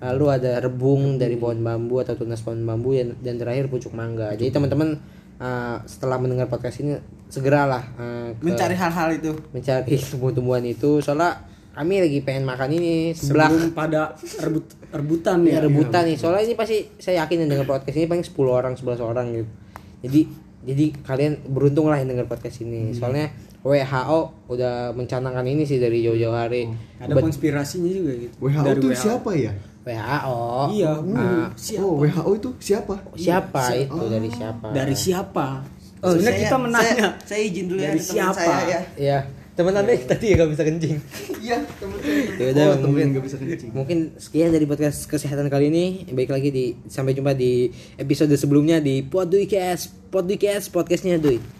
Lalu 0.00 0.24
ada 0.32 0.52
rebung 0.58 1.02
dari 1.16 1.36
pohon 1.36 1.60
bambu 1.60 2.00
atau 2.00 2.14
tunas 2.14 2.40
pohon 2.40 2.62
bambu 2.62 2.94
dan, 2.94 3.12
dan 3.20 3.36
terakhir 3.36 3.68
pucuk 3.68 3.92
mangga. 3.92 4.32
Jadi 4.32 4.48
teman-teman 4.48 4.96
eh, 5.36 5.76
setelah 5.84 6.16
mendengar 6.16 6.46
podcast 6.46 6.80
ini 6.80 6.96
segeralah 7.26 7.84
eh, 7.94 8.28
ke- 8.32 8.42
Mencari 8.42 8.74
hal-hal 8.74 9.08
itu. 9.12 9.32
mencari 9.50 9.94
tumbuh-tumbuhan 10.10 10.64
itu 10.64 10.98
soalnya 10.98 11.46
kami 11.70 12.02
lagi 12.02 12.18
pengen 12.20 12.42
makan 12.42 12.70
ini 12.72 13.14
sebelah 13.14 13.46
Sebelum 13.46 13.70
pada 13.72 14.10
rebut 14.42 14.66
rebutan 14.90 15.38
ya, 15.44 15.54
ya. 15.54 15.58
rebutan 15.62 16.02
nih 16.02 16.18
soalnya 16.18 16.42
ini 16.42 16.54
pasti 16.54 16.82
saya 16.98 17.22
yakin 17.22 17.46
yang 17.46 17.50
dengar 17.54 17.66
podcast 17.68 17.94
ini 17.94 18.10
paling 18.10 18.26
10 18.26 18.34
orang 18.50 18.74
11 18.74 18.98
orang 19.00 19.26
gitu 19.30 19.46
jadi 20.02 20.20
jadi 20.60 20.92
kalian 21.00 21.32
beruntung 21.46 21.88
lah 21.88 21.96
yang 21.96 22.08
dengar 22.08 22.26
podcast 22.26 22.60
ini 22.60 22.92
soalnya 22.92 23.32
WHO 23.60 24.20
udah 24.48 24.92
mencanangkan 24.92 25.44
ini 25.44 25.64
sih 25.64 25.76
dari 25.76 26.00
jauh-jauh 26.00 26.32
hari. 26.32 26.64
Ada 26.96 27.12
konspirasinya 27.14 27.88
juga 27.88 28.12
gitu. 28.18 28.34
WHO 28.38 28.62
Dari 28.62 28.78
itu 28.78 28.88
WHO. 28.88 28.96
siapa 28.98 29.30
ya? 29.34 29.52
WHO. 29.80 30.40
Iya, 30.70 30.92
Nah, 31.02 31.48
Oh, 31.78 31.94
WHO 31.98 32.30
itu 32.34 32.48
siapa? 32.58 32.94
siapa 33.14 33.62
itu 33.74 34.00
dari 34.06 34.28
siapa? 34.28 34.66
Dari 34.70 34.94
siapa? 34.94 35.46
Oh, 36.00 36.12
Sebenarnya 36.12 36.40
kita 36.40 36.56
menanya. 36.56 37.06
Saya, 37.20 37.28
saya 37.28 37.40
izin 37.44 37.64
dulu 37.68 37.78
ya 37.78 37.84
Dari 37.86 38.00
teman 38.00 38.12
siapa? 38.16 38.40
saya 38.40 38.64
ya. 38.64 38.80
Ya, 38.96 39.18
teman 39.60 39.76
anda 39.76 39.92
tadi 39.92 40.32
ya 40.32 40.40
gak 40.40 40.50
bisa 40.56 40.64
kencing. 40.64 40.96
Iya, 41.44 41.60
saya. 41.60 41.96
Ya 42.40 42.46
udah, 42.56 42.64
oh, 42.80 42.88
mungkin- 42.88 43.00
yang 43.04 43.10
gak 43.20 43.24
bisa 43.28 43.36
kencing. 43.36 43.70
Mungkin 43.76 43.98
sekian 44.16 44.48
dari 44.56 44.64
podcast 44.64 45.04
kesehatan 45.04 45.52
kali 45.52 45.68
ini. 45.68 46.08
Baik 46.16 46.32
lagi 46.32 46.48
di 46.48 46.64
sampai 46.88 47.12
jumpa 47.12 47.36
di 47.36 47.68
episode 48.00 48.32
sebelumnya 48.40 48.80
di 48.80 49.04
Podduicast. 49.04 50.08
Podduicast 50.08 50.72
podcastnya 50.72 51.20
Dui. 51.20 51.59